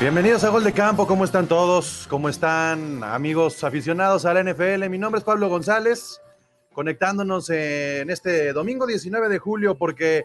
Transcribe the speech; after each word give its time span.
Bienvenidos 0.00 0.44
a 0.44 0.48
Gol 0.48 0.64
de 0.64 0.72
Campo, 0.72 1.06
¿cómo 1.06 1.26
están 1.26 1.46
todos? 1.46 2.06
¿Cómo 2.08 2.30
están 2.30 3.04
amigos 3.04 3.62
aficionados 3.64 4.24
a 4.24 4.32
la 4.32 4.42
NFL? 4.42 4.88
Mi 4.88 4.96
nombre 4.96 5.18
es 5.18 5.24
Pablo 5.26 5.50
González, 5.50 6.22
conectándonos 6.72 7.50
en 7.50 8.08
este 8.08 8.54
domingo 8.54 8.86
19 8.86 9.28
de 9.28 9.38
julio 9.38 9.76
porque 9.76 10.24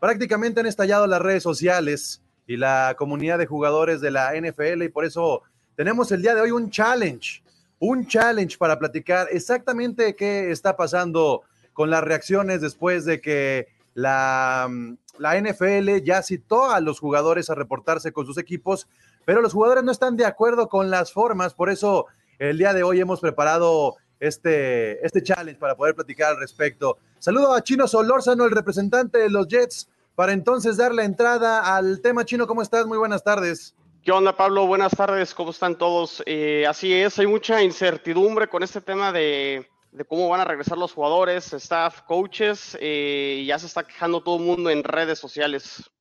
prácticamente 0.00 0.58
han 0.58 0.66
estallado 0.66 1.06
las 1.06 1.22
redes 1.22 1.44
sociales 1.44 2.20
y 2.48 2.56
la 2.56 2.96
comunidad 2.98 3.38
de 3.38 3.46
jugadores 3.46 4.00
de 4.00 4.10
la 4.10 4.32
NFL 4.34 4.82
y 4.82 4.88
por 4.88 5.04
eso 5.04 5.42
tenemos 5.76 6.10
el 6.10 6.20
día 6.20 6.34
de 6.34 6.40
hoy 6.40 6.50
un 6.50 6.68
challenge, 6.68 7.44
un 7.78 8.08
challenge 8.08 8.58
para 8.58 8.76
platicar 8.76 9.28
exactamente 9.30 10.16
qué 10.16 10.50
está 10.50 10.76
pasando 10.76 11.42
con 11.72 11.90
las 11.90 12.02
reacciones 12.02 12.60
después 12.60 13.04
de 13.04 13.20
que 13.20 13.68
la, 13.94 14.68
la 15.18 15.40
NFL 15.40 16.02
ya 16.02 16.22
citó 16.22 16.70
a 16.70 16.80
los 16.80 16.98
jugadores 16.98 17.50
a 17.50 17.54
reportarse 17.54 18.12
con 18.12 18.26
sus 18.26 18.38
equipos, 18.38 18.88
pero 19.24 19.40
los 19.40 19.52
jugadores 19.52 19.84
no 19.84 19.92
están 19.92 20.16
de 20.16 20.26
acuerdo 20.26 20.68
con 20.68 20.90
las 20.90 21.12
formas, 21.12 21.54
por 21.54 21.70
eso 21.70 22.06
el 22.38 22.58
día 22.58 22.72
de 22.72 22.82
hoy 22.82 23.00
hemos 23.00 23.20
preparado 23.20 23.96
este, 24.20 25.04
este 25.04 25.22
challenge 25.22 25.58
para 25.58 25.76
poder 25.76 25.94
platicar 25.94 26.32
al 26.32 26.40
respecto. 26.40 26.98
Saludo 27.18 27.54
a 27.54 27.62
Chino 27.62 27.86
Solórzano, 27.86 28.44
el 28.44 28.50
representante 28.50 29.18
de 29.18 29.30
los 29.30 29.48
Jets, 29.48 29.88
para 30.14 30.32
entonces 30.32 30.76
dar 30.76 30.94
la 30.94 31.04
entrada 31.04 31.76
al 31.76 32.00
tema. 32.00 32.24
Chino, 32.24 32.46
¿cómo 32.46 32.62
estás? 32.62 32.86
Muy 32.86 32.98
buenas 32.98 33.24
tardes. 33.24 33.74
¿Qué 34.04 34.10
onda, 34.10 34.36
Pablo? 34.36 34.66
Buenas 34.66 34.90
tardes, 34.96 35.32
¿cómo 35.32 35.52
están 35.52 35.78
todos? 35.78 36.24
Eh, 36.26 36.66
así 36.68 36.92
es, 36.92 37.16
hay 37.20 37.28
mucha 37.28 37.62
incertidumbre 37.62 38.48
con 38.48 38.64
este 38.64 38.80
tema 38.80 39.12
de, 39.12 39.68
cómo 40.08 40.28
van 40.28 40.40
a 40.40 40.44
regresar 40.44 40.76
los 40.76 40.92
jugadores, 40.92 41.52
staff, 41.52 42.02
coaches, 42.02 42.76
eh, 42.80 43.38
y 43.42 43.46
ya 43.46 43.60
se 43.60 43.66
está 43.66 43.84
quejando 43.84 44.20
todo 44.20 44.38
el 44.38 44.42
mundo 44.42 44.70
en 44.70 44.82
redes 44.82 45.20
sociales. 45.20 45.91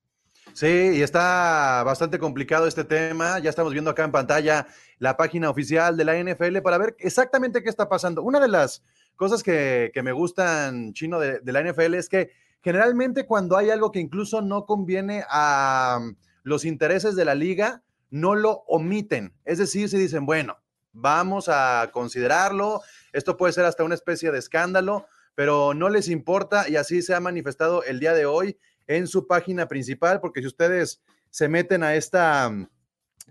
Sí, 0.54 0.68
y 0.68 1.02
está 1.02 1.84
bastante 1.84 2.20
complicado 2.20 2.68
este 2.68 2.84
tema. 2.84 3.40
Ya 3.40 3.50
estamos 3.50 3.72
viendo 3.72 3.90
acá 3.90 4.04
en 4.04 4.12
pantalla 4.12 4.68
la 5.00 5.18
página 5.18 5.50
oficial 5.50 5.96
de 5.96 6.06
la 6.06 6.22
NFL 6.22 6.60
para 6.60 6.78
ver 6.78 6.96
exactamente 7.00 7.64
qué 7.64 7.70
está 7.70 7.88
pasando. 7.88 8.22
Una 8.22 8.40
de 8.40 8.48
las 8.48 8.84
cosas 9.16 9.44
que, 9.44 9.92
que 9.94 10.04
me 10.04 10.12
gustan, 10.12 10.94
chino, 10.94 11.20
de, 11.20 11.40
de 11.40 11.52
la 11.52 11.64
NFL 11.64 11.96
es 11.96 12.10
que 12.10 12.32
generalmente 12.62 13.26
cuando 13.26 13.58
hay 13.58 13.70
algo 13.70 13.92
que 13.92 14.00
incluso 14.00 14.42
no 14.42 14.66
conviene 14.66 15.24
a 15.30 16.00
um, 16.02 16.16
los 16.44 16.66
intereses 16.66 17.16
de 17.16 17.26
la 17.26 17.36
liga, 17.36 17.82
no 18.10 18.36
lo 18.36 18.64
omiten. 18.68 19.34
Es 19.46 19.58
decir, 19.58 19.90
si 19.90 19.98
dicen, 19.98 20.26
bueno, 20.26 20.58
vamos 20.92 21.50
a 21.50 21.90
considerarlo, 21.94 22.82
esto 23.14 23.38
puede 23.38 23.54
ser 23.54 23.66
hasta 23.66 23.84
una 23.84 23.96
especie 23.96 24.32
de 24.32 24.40
escándalo, 24.40 25.06
pero 25.34 25.74
no 25.74 25.90
les 25.90 26.10
importa 26.10 26.68
y 26.68 26.76
así 26.76 27.02
se 27.02 27.16
ha 27.16 27.20
manifestado 27.20 27.84
el 27.84 28.00
día 28.00 28.14
de 28.14 28.26
hoy 28.26 28.58
en 28.88 29.08
su 29.08 29.28
página 29.28 29.68
principal, 29.68 30.20
porque 30.20 30.42
si 30.42 30.48
ustedes 30.48 31.02
se 31.30 31.48
meten 31.48 31.84
a 31.84 31.96
esta 31.96 32.48
um, 32.50 32.68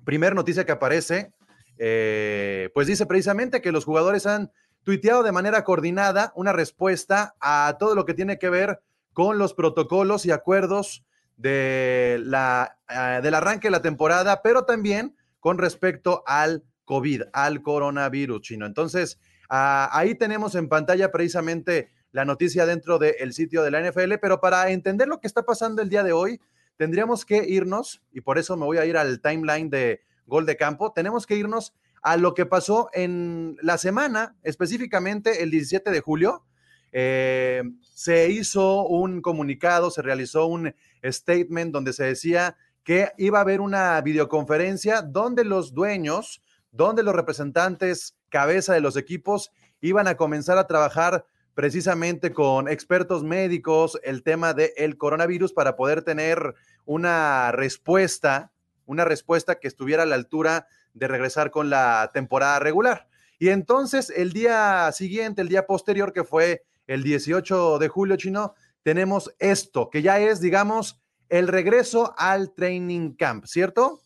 primer 0.04 0.34
noticia 0.34 0.64
que 0.64 0.72
aparece, 0.72 1.32
eh, 1.78 2.70
pues 2.74 2.86
dice 2.86 3.06
precisamente 3.06 3.60
que 3.60 3.72
los 3.72 3.84
jugadores 3.84 4.26
han 4.26 4.52
tuiteado 4.82 5.22
de 5.22 5.32
manera 5.32 5.64
coordinada 5.64 6.32
una 6.34 6.52
respuesta 6.52 7.34
a 7.40 7.76
todo 7.78 7.94
lo 7.94 8.04
que 8.04 8.14
tiene 8.14 8.38
que 8.38 8.50
ver 8.50 8.80
con 9.12 9.38
los 9.38 9.54
protocolos 9.54 10.24
y 10.26 10.30
acuerdos 10.30 11.04
de 11.36 12.20
la, 12.24 12.78
uh, 12.88 13.22
del 13.22 13.34
arranque 13.34 13.68
de 13.68 13.72
la 13.72 13.82
temporada, 13.82 14.42
pero 14.42 14.64
también 14.64 15.16
con 15.40 15.58
respecto 15.58 16.22
al 16.26 16.64
COVID, 16.84 17.22
al 17.32 17.62
coronavirus 17.62 18.42
chino. 18.42 18.66
Entonces, 18.66 19.18
uh, 19.50 19.88
ahí 19.90 20.14
tenemos 20.14 20.54
en 20.54 20.68
pantalla 20.68 21.10
precisamente 21.10 21.90
la 22.12 22.24
noticia 22.24 22.66
dentro 22.66 22.98
del 22.98 23.32
sitio 23.32 23.62
de 23.62 23.70
la 23.70 23.80
NFL, 23.80 24.14
pero 24.20 24.40
para 24.40 24.70
entender 24.70 25.08
lo 25.08 25.20
que 25.20 25.26
está 25.26 25.42
pasando 25.44 25.82
el 25.82 25.88
día 25.88 26.02
de 26.02 26.12
hoy, 26.12 26.40
tendríamos 26.76 27.24
que 27.24 27.44
irnos, 27.48 28.02
y 28.12 28.20
por 28.20 28.38
eso 28.38 28.56
me 28.56 28.64
voy 28.64 28.78
a 28.78 28.86
ir 28.86 28.96
al 28.96 29.20
timeline 29.20 29.70
de 29.70 30.00
Gol 30.26 30.46
de 30.46 30.56
Campo, 30.56 30.92
tenemos 30.92 31.26
que 31.26 31.36
irnos 31.36 31.74
a 32.02 32.16
lo 32.16 32.34
que 32.34 32.46
pasó 32.46 32.88
en 32.92 33.56
la 33.62 33.78
semana, 33.78 34.36
específicamente 34.42 35.42
el 35.42 35.50
17 35.50 35.90
de 35.90 36.00
julio. 36.00 36.44
Eh, 36.92 37.62
se 37.92 38.30
hizo 38.30 38.86
un 38.86 39.20
comunicado, 39.20 39.90
se 39.90 40.02
realizó 40.02 40.46
un 40.46 40.74
statement 41.04 41.72
donde 41.72 41.92
se 41.92 42.04
decía 42.04 42.56
que 42.82 43.12
iba 43.18 43.38
a 43.38 43.42
haber 43.42 43.60
una 43.60 44.00
videoconferencia 44.00 45.02
donde 45.02 45.44
los 45.44 45.74
dueños, 45.74 46.42
donde 46.72 47.02
los 47.02 47.14
representantes, 47.14 48.16
cabeza 48.30 48.72
de 48.72 48.80
los 48.80 48.96
equipos, 48.96 49.52
iban 49.80 50.08
a 50.08 50.16
comenzar 50.16 50.58
a 50.58 50.66
trabajar 50.66 51.26
precisamente 51.54 52.32
con 52.32 52.68
expertos 52.68 53.22
médicos 53.22 53.98
el 54.02 54.22
tema 54.22 54.54
del 54.54 54.96
coronavirus 54.96 55.52
para 55.52 55.76
poder 55.76 56.02
tener 56.02 56.54
una 56.84 57.52
respuesta, 57.52 58.52
una 58.86 59.04
respuesta 59.04 59.58
que 59.58 59.68
estuviera 59.68 60.04
a 60.04 60.06
la 60.06 60.14
altura 60.14 60.66
de 60.94 61.08
regresar 61.08 61.50
con 61.50 61.70
la 61.70 62.10
temporada 62.12 62.58
regular. 62.58 63.08
Y 63.38 63.48
entonces 63.48 64.10
el 64.14 64.32
día 64.32 64.90
siguiente, 64.92 65.42
el 65.42 65.48
día 65.48 65.66
posterior, 65.66 66.12
que 66.12 66.24
fue 66.24 66.64
el 66.86 67.02
18 67.02 67.78
de 67.78 67.88
julio 67.88 68.16
chino, 68.16 68.54
tenemos 68.82 69.34
esto, 69.38 69.90
que 69.90 70.02
ya 70.02 70.18
es, 70.18 70.40
digamos, 70.40 71.00
el 71.28 71.48
regreso 71.48 72.14
al 72.18 72.52
training 72.52 73.14
camp, 73.14 73.46
¿cierto? 73.46 74.00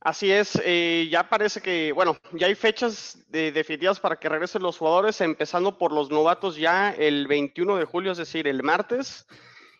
Así 0.00 0.32
es, 0.32 0.58
eh, 0.64 1.08
ya 1.10 1.28
parece 1.28 1.60
que, 1.60 1.92
bueno, 1.92 2.16
ya 2.32 2.46
hay 2.46 2.54
fechas 2.54 3.18
de, 3.28 3.52
definitivas 3.52 4.00
para 4.00 4.16
que 4.16 4.30
regresen 4.30 4.62
los 4.62 4.78
jugadores, 4.78 5.20
empezando 5.20 5.76
por 5.76 5.92
los 5.92 6.10
novatos 6.10 6.56
ya 6.56 6.90
el 6.90 7.26
21 7.26 7.76
de 7.76 7.84
julio, 7.84 8.12
es 8.12 8.18
decir, 8.18 8.48
el 8.48 8.62
martes. 8.62 9.26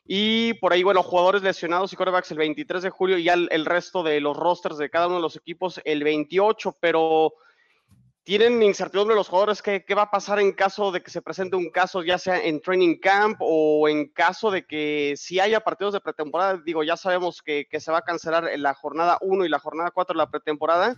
Y 0.07 0.55
por 0.55 0.75
ahí, 0.75 0.83
bueno, 0.83 1.03
jugadores 1.03 1.43
lesionados 1.43 1.93
y 1.93 1.97
quarterbacks 1.97 2.31
el 2.33 2.39
23 2.39 2.83
de 2.83 2.91
julio 2.91 3.17
y 3.17 3.25
ya 3.25 3.33
el, 3.33 3.49
el 3.51 3.65
resto 3.65 4.03
de 4.03 4.21
los 4.21 4.37
rosters 4.37 4.77
de 4.77 4.91
cada 4.91 5.07
uno 5.07 5.17
de 5.17 5.23
los 5.23 5.37
equipos 5.37 5.81
el 5.85 6.05
28, 6.05 6.77
pero 6.81 7.33
tienen 8.23 8.63
incertidumbre 8.63 9.17
los 9.17 9.29
jugadores 9.29 9.63
qué, 9.63 9.85
qué 9.85 9.95
va 9.95 10.03
a 10.03 10.11
pasar 10.11 10.41
en 10.41 10.53
caso 10.53 10.93
de 10.93 11.03
que 11.03 11.11
se 11.11 11.23
presente 11.23 11.57
un 11.57 11.71
caso, 11.71 12.03
ya 12.03 12.19
sea 12.19 12.43
en 12.43 12.61
training 12.61 12.99
camp 12.99 13.39
o 13.41 13.89
en 13.89 14.09
caso 14.09 14.51
de 14.51 14.67
que 14.67 15.15
si 15.17 15.41
haya 15.41 15.61
partidos 15.61 15.95
de 15.95 16.01
pretemporada, 16.01 16.61
digo, 16.65 16.83
ya 16.83 16.97
sabemos 16.97 17.43
que, 17.43 17.67
que 17.71 17.81
se 17.81 17.91
va 17.91 17.99
a 17.99 18.03
cancelar 18.03 18.51
la 18.59 18.75
jornada 18.75 19.19
1 19.23 19.45
y 19.45 19.49
la 19.49 19.59
jornada 19.59 19.91
4 19.91 20.15
de 20.15 20.19
la 20.19 20.31
pretemporada, 20.31 20.97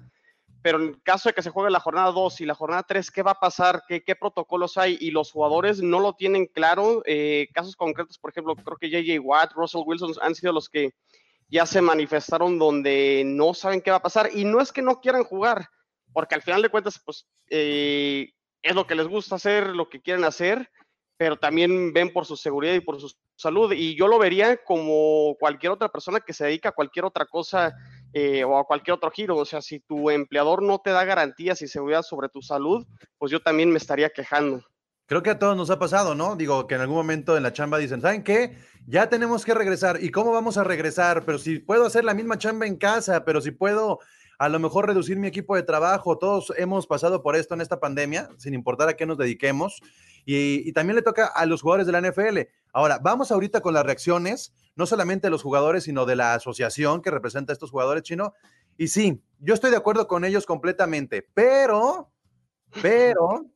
pero 0.62 0.81
en 0.81 0.94
caso 0.94 1.28
de 1.28 1.34
que 1.34 1.43
se 1.43 1.50
juegue 1.50 1.71
la 1.71 1.81
jornada 1.81 2.12
2 2.12 2.41
y 2.41 2.47
la 2.47 2.55
jornada 2.55 2.84
3, 2.84 3.11
¿qué 3.11 3.22
va 3.22 3.32
a 3.32 3.41
pasar? 3.41 3.82
¿Qué, 3.88 4.05
qué 4.05 4.15
protocolos 4.15 4.78
hay? 4.78 4.97
Y 5.00 5.11
los 5.11 5.32
jugadores 5.32 5.82
no 5.82 5.99
lo 5.99 6.15
tienen 6.15 6.47
claro. 6.47 7.03
Eh, 7.05 7.49
casos 7.53 7.75
concretos, 7.75 8.19
por 8.19 8.31
ejemplo, 8.31 8.55
creo 8.55 8.77
que 8.77 8.88
JJ 8.88 9.19
Watt, 9.19 9.53
Russell 9.55 9.82
Wilson 9.84 10.12
han 10.21 10.37
sido 10.37 10.53
los 10.53 10.69
que 10.69 10.94
ya 11.49 11.66
se 11.66 11.82
manifestaron 11.82 12.59
donde 12.59 13.25
no 13.27 13.55
saben 13.55 13.81
qué 13.81 13.91
va 13.91 13.97
a 13.99 14.03
pasar. 14.03 14.31
Y 14.32 14.44
no 14.44 14.61
es 14.61 14.72
que 14.72 14.82
no 14.82 15.00
quieran 15.00 15.25
jugar, 15.25 15.69
porque 16.12 16.34
al 16.34 16.43
final 16.43 16.62
de 16.62 16.69
cuentas, 16.69 17.00
pues 17.05 17.27
eh, 17.50 18.31
es 18.62 18.75
lo 18.75 18.87
que 18.87 18.95
les 18.95 19.09
gusta 19.09 19.37
hacer, 19.37 19.69
lo 19.69 19.89
que 19.89 20.00
quieren 20.00 20.25
hacer, 20.25 20.71
pero 21.17 21.37
también 21.37 21.93
ven 21.93 22.12
por 22.12 22.27
su 22.27 22.37
seguridad 22.37 22.75
y 22.75 22.81
por 22.81 23.00
su 23.00 23.12
salud. 23.37 23.73
Y 23.73 23.97
yo 23.97 24.09
lo 24.09 24.19
vería 24.19 24.56
como 24.64 25.37
cualquier 25.38 25.73
otra 25.73 25.88
persona 25.88 26.20
que 26.20 26.32
se 26.32 26.44
dedica 26.44 26.70
a 26.70 26.73
cualquier 26.73 27.05
otra 27.05 27.26
cosa 27.26 27.75
eh, 28.12 28.44
o 28.44 28.59
a 28.59 28.64
cualquier 28.64 28.94
otro 28.94 29.11
giro. 29.11 29.37
O 29.37 29.44
sea, 29.44 29.62
si 29.62 29.81
tu 29.81 30.11
empleador 30.11 30.62
no 30.62 30.81
te 30.81 30.91
da 30.91 31.05
garantías 31.05 31.62
y 31.62 31.69
seguridad 31.69 32.03
sobre 32.03 32.29
tu 32.29 32.43
salud, 32.43 32.87
pues 33.19 33.31
yo 33.31 33.41
también 33.41 33.70
me 33.70 33.79
estaría 33.79 34.11
quejando. 34.11 34.65
Creo 35.06 35.23
que 35.23 35.31
a 35.31 35.38
todos 35.38 35.56
nos 35.56 35.70
ha 35.70 35.79
pasado, 35.79 36.15
¿no? 36.15 36.37
Digo, 36.37 36.67
que 36.67 36.75
en 36.75 36.81
algún 36.81 36.97
momento 36.97 37.37
en 37.37 37.43
la 37.43 37.53
chamba 37.53 37.79
dicen, 37.79 38.00
¿saben 38.00 38.23
qué? 38.23 38.56
Ya 38.87 39.08
tenemos 39.08 39.44
que 39.44 39.53
regresar. 39.53 40.03
¿Y 40.03 40.11
cómo 40.11 40.32
vamos 40.32 40.56
a 40.56 40.65
regresar? 40.65 41.25
Pero 41.25 41.38
si 41.38 41.58
puedo 41.58 41.85
hacer 41.85 42.05
la 42.05 42.15
misma 42.15 42.38
chamba 42.38 42.67
en 42.67 42.76
casa, 42.76 43.25
pero 43.25 43.41
si 43.41 43.50
puedo 43.50 43.99
a 44.43 44.49
lo 44.49 44.59
mejor 44.59 44.89
reducir 44.89 45.19
mi 45.19 45.29
equipo 45.29 45.55
de 45.55 45.62
trabajo. 45.62 46.19
Todos 46.19 46.53
hemos 46.56 46.89
pasado 46.89 47.23
por 47.23 47.37
esto 47.37 47.55
en 47.55 47.61
esta 47.61 47.79
pandemia, 47.79 48.29
sin 48.39 48.55
importar 48.55 48.89
a 48.89 48.94
qué 48.94 49.06
nos 49.06 49.17
dediquemos. 49.17 49.81
Y, 50.25 50.69
y, 50.69 50.73
también 50.73 50.97
le 50.97 51.03
toca 51.03 51.27
a 51.27 51.47
los 51.47 51.62
jugadores 51.62 51.87
de 51.87 51.93
la 51.93 52.00
NFL. 52.00 52.50
Ahora, 52.73 52.99
vamos 53.00 53.31
ahorita 53.31 53.61
con 53.61 53.73
las 53.73 53.87
reacciones, 53.87 54.53
no 54.75 54.87
solamente 54.87 55.29
de 55.29 55.31
los 55.31 55.44
jugadores, 55.44 55.85
sino 55.85 56.06
de 56.06 56.17
la 56.17 56.35
asociación 56.35 57.03
que 57.03 57.12
representa 57.12 57.53
a 57.53 57.55
estos 57.55 57.71
jugadores 57.71 58.03
chino. 58.03 58.35
Y 58.77 58.89
sí, 58.89 59.23
yo 59.39 59.55
estoy 59.55 59.71
de 59.71 59.77
acuerdo 59.77 60.09
con 60.09 60.25
ellos 60.25 60.44
completamente, 60.44 61.25
pero, 61.35 62.11
pero, 62.83 63.47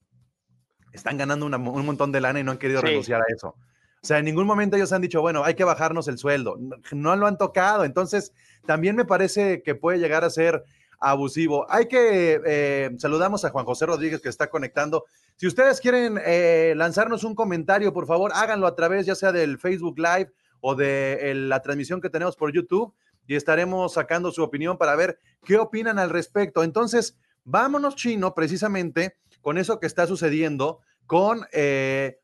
están 0.92 1.16
ganando 1.16 1.46
una, 1.46 1.56
un 1.56 1.84
montón 1.84 2.12
de 2.12 2.20
lana 2.20 2.38
y 2.38 2.44
no 2.44 2.52
han 2.52 2.58
querido 2.58 2.80
sí. 2.80 2.86
renunciar 2.86 3.22
a 3.22 3.24
eso. 3.34 3.56
O 4.02 4.06
sea, 4.06 4.18
en 4.18 4.24
ningún 4.24 4.46
momento 4.46 4.76
ellos 4.76 4.92
han 4.92 5.02
dicho, 5.02 5.20
bueno, 5.20 5.42
hay 5.42 5.54
que 5.54 5.64
bajarnos 5.64 6.06
el 6.06 6.16
sueldo. 6.16 6.56
No, 6.92 7.16
lo 7.16 7.26
han 7.26 7.38
tocado. 7.38 7.84
Entonces, 7.84 8.32
también 8.64 8.94
me 8.94 9.04
parece 9.04 9.64
que 9.64 9.74
puede 9.74 9.98
llegar 9.98 10.22
a 10.22 10.30
ser 10.30 10.62
abusivo. 10.98 11.66
Hay 11.70 11.86
que, 11.86 12.40
eh, 12.44 12.90
saludamos 12.98 13.44
a 13.44 13.50
Juan 13.50 13.64
José 13.64 13.86
Rodríguez 13.86 14.20
que 14.20 14.28
está 14.28 14.48
conectando. 14.48 15.04
Si 15.36 15.46
ustedes 15.46 15.80
quieren 15.80 16.18
eh, 16.24 16.74
lanzarnos 16.76 17.24
un 17.24 17.34
comentario, 17.34 17.92
por 17.92 18.06
favor, 18.06 18.32
háganlo 18.34 18.66
a 18.66 18.74
través 18.74 19.06
ya 19.06 19.14
sea 19.14 19.32
del 19.32 19.58
Facebook 19.58 19.98
Live 19.98 20.32
o 20.60 20.74
de 20.74 21.32
la 21.34 21.60
transmisión 21.62 22.00
que 22.00 22.10
tenemos 22.10 22.36
por 22.36 22.52
YouTube 22.52 22.94
y 23.26 23.34
estaremos 23.34 23.94
sacando 23.94 24.30
su 24.30 24.42
opinión 24.42 24.78
para 24.78 24.96
ver 24.96 25.18
qué 25.44 25.58
opinan 25.58 25.98
al 25.98 26.10
respecto. 26.10 26.62
Entonces, 26.62 27.18
vámonos, 27.44 27.96
Chino, 27.96 28.34
precisamente 28.34 29.16
con 29.40 29.58
eso 29.58 29.80
que 29.80 29.86
está 29.86 30.06
sucediendo, 30.06 30.80
con 31.06 31.46
eh, 31.52 32.18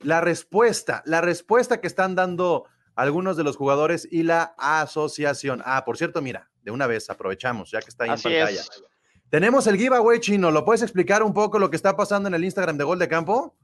la 0.00 0.20
respuesta, 0.20 1.02
la 1.04 1.20
respuesta 1.20 1.80
que 1.80 1.86
están 1.86 2.14
dando 2.14 2.64
algunos 2.94 3.36
de 3.36 3.44
los 3.44 3.56
jugadores 3.56 4.08
y 4.10 4.22
la 4.22 4.54
asociación. 4.58 5.62
Ah, 5.64 5.84
por 5.84 5.96
cierto, 5.96 6.22
mira, 6.22 6.49
de 6.62 6.70
una 6.70 6.86
vez 6.86 7.08
aprovechamos, 7.10 7.70
ya 7.70 7.80
que 7.80 7.88
está 7.88 8.04
ahí 8.04 8.10
en 8.10 8.22
pantalla. 8.22 8.62
Tenemos 9.30 9.68
el 9.68 9.76
giveaway 9.76 10.18
chino, 10.18 10.50
¿lo 10.50 10.64
puedes 10.64 10.82
explicar 10.82 11.22
un 11.22 11.32
poco 11.32 11.60
lo 11.60 11.70
que 11.70 11.76
está 11.76 11.96
pasando 11.96 12.28
en 12.28 12.34
el 12.34 12.44
Instagram 12.44 12.76
de 12.76 12.84
Gol 12.84 12.98
de 12.98 13.08
Campo? 13.08 13.56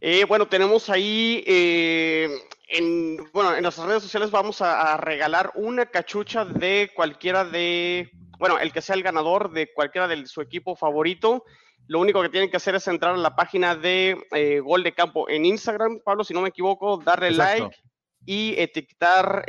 Eh, 0.00 0.24
bueno, 0.24 0.46
tenemos 0.46 0.88
ahí, 0.88 1.42
eh, 1.46 2.28
en, 2.68 3.16
bueno, 3.32 3.56
en 3.56 3.62
nuestras 3.62 3.88
redes 3.88 4.04
sociales 4.04 4.30
vamos 4.30 4.62
a, 4.62 4.96
regalar 4.96 5.50
una 5.56 5.86
cachucha 5.86 6.44
de 6.44 6.92
cualquiera 6.94 7.44
de, 7.44 8.08
bueno, 8.38 8.60
el 8.60 8.72
que 8.72 8.80
sea 8.80 8.94
el 8.94 9.02
ganador 9.02 9.50
de 9.50 9.72
cualquiera 9.74 10.06
de 10.06 10.24
su 10.26 10.40
equipo 10.40 10.76
favorito. 10.76 11.44
Lo 11.88 11.98
único 11.98 12.22
que 12.22 12.28
tienen 12.28 12.50
que 12.50 12.58
hacer 12.58 12.76
es 12.76 12.86
entrar 12.86 13.14
a 13.14 13.18
la 13.18 13.34
página 13.34 13.74
de 13.74 14.16
eh, 14.30 14.60
Gol 14.60 14.84
de 14.84 14.94
Campo 14.94 15.28
en 15.28 15.44
Instagram, 15.44 16.00
Pablo, 16.04 16.22
si 16.22 16.34
no 16.34 16.42
me 16.42 16.50
equivoco, 16.50 16.98
darle 16.98 17.32
like 17.32 17.76
y 18.24 18.54
etiquetar 18.56 19.44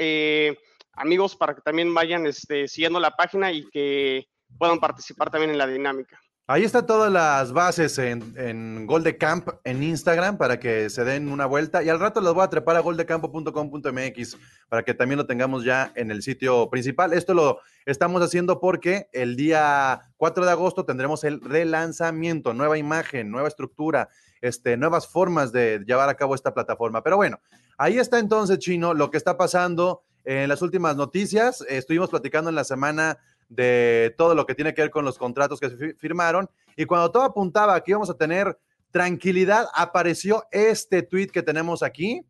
amigos 0.99 1.35
para 1.35 1.55
que 1.55 1.61
también 1.61 1.93
vayan 1.93 2.25
este, 2.25 2.67
siguiendo 2.67 2.99
la 2.99 3.11
página 3.11 3.51
y 3.51 3.67
que 3.69 4.27
puedan 4.57 4.79
participar 4.79 5.29
también 5.29 5.51
en 5.51 5.57
la 5.57 5.67
dinámica. 5.67 6.19
Ahí 6.51 6.63
están 6.63 6.87
todas 6.87 7.11
las 7.11 7.53
bases 7.53 7.99
en, 7.99 8.33
en 8.35 8.87
Gol 8.87 9.03
de 9.03 9.17
Camp 9.19 9.49
en 9.63 9.83
Instagram 9.83 10.39
para 10.39 10.59
que 10.59 10.89
se 10.89 11.03
den 11.03 11.29
una 11.29 11.45
vuelta 11.45 11.83
y 11.83 11.89
al 11.89 11.99
rato 11.99 12.21
los 12.21 12.33
voy 12.33 12.43
a 12.43 12.49
trepar 12.49 12.75
a 12.75 12.79
goldecampo.com.mx 12.79 14.37
para 14.67 14.81
que 14.81 14.95
también 14.95 15.19
lo 15.19 15.27
tengamos 15.27 15.63
ya 15.63 15.91
en 15.95 16.09
el 16.09 16.23
sitio 16.23 16.67
principal. 16.71 17.13
Esto 17.13 17.35
lo 17.35 17.59
estamos 17.85 18.23
haciendo 18.23 18.59
porque 18.59 19.09
el 19.13 19.35
día 19.35 20.11
4 20.17 20.43
de 20.43 20.51
agosto 20.51 20.85
tendremos 20.85 21.23
el 21.23 21.39
relanzamiento, 21.39 22.55
nueva 22.55 22.79
imagen, 22.79 23.29
nueva 23.29 23.47
estructura, 23.47 24.09
este, 24.41 24.75
nuevas 24.75 25.07
formas 25.07 25.51
de 25.51 25.83
llevar 25.85 26.09
a 26.09 26.15
cabo 26.15 26.33
esta 26.33 26.55
plataforma. 26.55 27.03
Pero 27.03 27.17
bueno, 27.17 27.39
ahí 27.77 27.99
está 27.99 28.17
entonces, 28.17 28.57
Chino, 28.57 28.95
lo 28.95 29.11
que 29.11 29.17
está 29.17 29.37
pasando 29.37 30.01
en 30.25 30.49
las 30.49 30.61
últimas 30.61 30.95
noticias. 30.95 31.63
Estuvimos 31.67 32.09
platicando 32.09 32.49
en 32.49 32.55
la 32.55 32.63
semana 32.63 33.17
de 33.49 34.13
todo 34.17 34.35
lo 34.35 34.45
que 34.45 34.55
tiene 34.55 34.73
que 34.73 34.83
ver 34.83 34.91
con 34.91 35.05
los 35.05 35.17
contratos 35.17 35.59
que 35.59 35.69
se 35.69 35.93
firmaron 35.95 36.49
y 36.75 36.85
cuando 36.85 37.11
todo 37.11 37.23
apuntaba 37.23 37.81
que 37.83 37.91
íbamos 37.91 38.09
a 38.09 38.13
tener 38.13 38.57
tranquilidad, 38.91 39.67
apareció 39.73 40.45
este 40.51 41.01
tweet 41.01 41.27
que 41.27 41.43
tenemos 41.43 41.83
aquí 41.83 42.25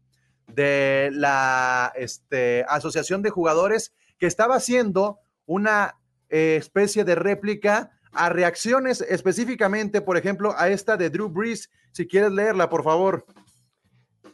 de 0.48 1.10
la 1.14 1.92
este, 1.96 2.66
Asociación 2.68 3.22
de 3.22 3.30
Jugadores 3.30 3.94
que 4.18 4.28
estaba 4.28 4.56
haciendo 4.56 5.20
una 5.46 5.96
eh, 6.30 6.56
especie 6.58 7.04
de 7.04 7.16
réplica 7.16 7.92
a 8.12 8.30
reacciones 8.30 9.02
específicamente, 9.02 10.02
por 10.02 10.18
ejemplo, 10.18 10.54
a 10.58 10.70
esta 10.70 10.98
de 10.98 11.10
Drew 11.10 11.30
Brees. 11.30 11.70
Si 11.92 12.08
quieres 12.08 12.32
leerla, 12.32 12.70
por 12.70 12.84
favor. 12.84 13.26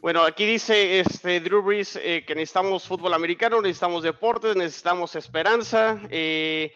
Bueno, 0.06 0.22
aquí 0.22 0.46
dice 0.46 1.00
este, 1.00 1.40
Drew 1.40 1.62
Brees 1.62 1.96
eh, 1.96 2.22
que 2.24 2.36
necesitamos 2.36 2.86
fútbol 2.86 3.12
americano, 3.12 3.60
necesitamos 3.60 4.04
deportes, 4.04 4.54
necesitamos 4.54 5.16
esperanza. 5.16 6.00
Eh, 6.10 6.72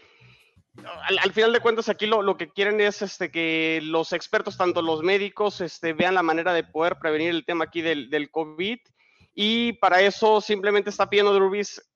al, 1.23 1.33
final 1.33 1.53
de 1.53 1.61
cuentas, 1.61 1.89
aquí 1.89 2.07
lo, 2.07 2.37
que 2.37 2.51
quieren 2.51 2.81
es 2.81 3.03
este, 3.03 3.31
que 3.31 3.79
los 3.85 4.13
expertos, 4.13 4.57
tanto 4.57 4.83
los 4.83 5.05
médicos, 5.05 5.61
este, 5.61 5.93
vean 5.93 6.17
la 6.17 6.25
manera 6.25 6.53
de 6.53 6.65
poder 6.65 6.99
prevenir 6.99 7.31
el 7.31 7.45
tema 7.45 7.67
aquí 7.67 7.83
del, 7.83 8.31
COVID. 8.33 8.81
Y 9.37 9.75
para 9.75 10.01
eso 10.01 10.41
simplemente 10.41 10.91
está 10.91 11.09
pidiendo 11.09 11.33
Drew 11.33 11.51
Brees, 11.51 11.89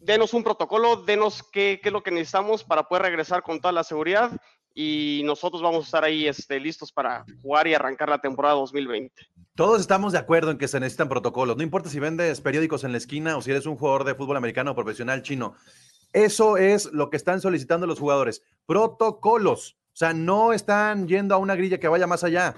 denos 0.00 0.32
un 0.32 0.44
protocolo, 0.44 0.96
denos 0.96 1.42
qué, 1.42 1.78
qué 1.82 1.90
es 1.90 1.92
lo 1.92 2.02
que 2.02 2.10
necesitamos 2.10 2.64
para 2.64 2.84
poder 2.84 3.02
regresar 3.02 3.42
con 3.42 3.60
toda 3.60 3.72
la 3.72 3.84
seguridad 3.84 4.32
y 4.80 5.22
nosotros 5.24 5.60
vamos 5.60 5.80
a 5.80 5.84
estar 5.86 6.04
ahí 6.04 6.28
este, 6.28 6.60
listos 6.60 6.92
para 6.92 7.24
jugar 7.42 7.66
y 7.66 7.74
arrancar 7.74 8.08
la 8.08 8.18
temporada 8.20 8.54
2020. 8.54 9.12
Todos 9.58 9.80
estamos 9.80 10.12
de 10.12 10.20
acuerdo 10.20 10.52
en 10.52 10.56
que 10.56 10.68
se 10.68 10.78
necesitan 10.78 11.08
protocolos. 11.08 11.56
No 11.56 11.64
importa 11.64 11.90
si 11.90 11.98
vendes 11.98 12.40
periódicos 12.40 12.84
en 12.84 12.92
la 12.92 12.98
esquina 12.98 13.36
o 13.36 13.42
si 13.42 13.50
eres 13.50 13.66
un 13.66 13.74
jugador 13.74 14.04
de 14.04 14.14
fútbol 14.14 14.36
americano 14.36 14.72
profesional 14.72 15.22
chino. 15.22 15.56
Eso 16.12 16.56
es 16.56 16.92
lo 16.92 17.10
que 17.10 17.16
están 17.16 17.40
solicitando 17.40 17.84
los 17.84 17.98
jugadores. 17.98 18.44
Protocolos. 18.66 19.76
O 19.92 19.96
sea, 19.96 20.12
no 20.12 20.52
están 20.52 21.08
yendo 21.08 21.34
a 21.34 21.38
una 21.38 21.56
grilla 21.56 21.80
que 21.80 21.88
vaya 21.88 22.06
más 22.06 22.22
allá. 22.22 22.54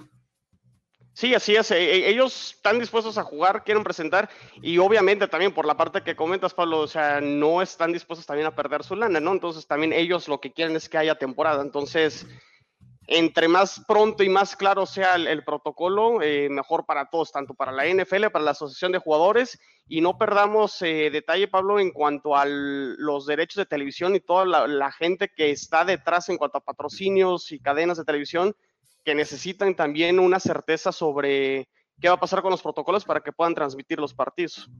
Sí, 1.15 1.35
así 1.35 1.57
es. 1.57 1.71
Eh, 1.71 1.79
eh, 1.79 2.11
ellos 2.11 2.57
están 2.57 2.79
dispuestos 2.79 3.17
a 3.17 3.25
jugar, 3.25 3.65
quieren 3.65 3.83
presentar 3.83 4.29
y 4.61 4.77
obviamente 4.77 5.27
también 5.27 5.55
por 5.55 5.65
la 5.65 5.79
parte 5.79 6.03
que 6.03 6.15
comentas, 6.15 6.53
Pablo, 6.53 6.81
o 6.81 6.87
sea, 6.87 7.23
no 7.23 7.63
están 7.63 7.95
dispuestos 7.95 8.27
también 8.27 8.47
a 8.47 8.55
perder 8.55 8.85
su 8.85 8.95
lana, 8.95 9.21
¿no? 9.21 9.33
Entonces 9.33 9.67
también 9.67 9.95
ellos 9.95 10.29
lo 10.29 10.39
que 10.39 10.53
quieren 10.53 10.77
es 10.77 10.87
que 10.87 10.99
haya 10.99 11.15
temporada. 11.15 11.63
Entonces, 11.63 12.27
entre 13.13 13.49
más 13.49 13.85
pronto 13.89 14.23
y 14.23 14.29
más 14.29 14.55
claro 14.55 14.87
sea 14.87 15.17
el, 15.17 15.43
protocolo, 15.43 16.23
eh, 16.23 16.49
mejor 16.49 16.87
para 16.87 17.11
todos, 17.11 17.33
tanto 17.33 17.55
para 17.55 17.73
la 17.73 17.85
NFL, 17.85 18.29
para 18.29 18.45
la 18.45 18.53
Asociación 18.53 18.93
de 18.93 19.01
Jugadores, 19.01 19.59
y 19.89 20.01
no 20.01 20.17
perdamos 20.17 20.81
eh, 20.83 21.11
detalle, 21.11 21.49
Pablo, 21.49 21.81
en 21.81 21.91
cuanto 21.91 22.37
a 22.37 22.45
los 22.47 23.27
derechos 23.27 23.57
de 23.57 23.67
televisión 23.67 24.15
y 24.15 24.21
toda 24.21 24.45
la, 24.45 24.93
gente 24.93 25.29
que 25.29 25.51
está 25.51 25.85
detrás 25.85 26.29
en 26.29 26.37
cuanto 26.37 26.59
a 26.59 26.65
patrocinios 26.65 27.51
y 27.51 27.59
cadenas 27.59 27.99
de 27.99 28.05
televisión, 28.05 28.55
que 29.05 29.17
necesitan 29.17 29.75
también 29.75 30.21
una 30.21 30.39
certeza 30.39 30.93
sobre 30.93 31.69
qué 32.01 32.09
va 32.09 32.15
a 32.15 32.21
pasar 32.21 32.43
con 32.43 32.53
los 32.53 32.63
protocolos 32.63 33.05
para 33.05 33.21
que 33.21 33.33
puedan 33.33 33.57
transmitir 33.57 33.99
los 33.99 34.15
partidos. 34.15 34.71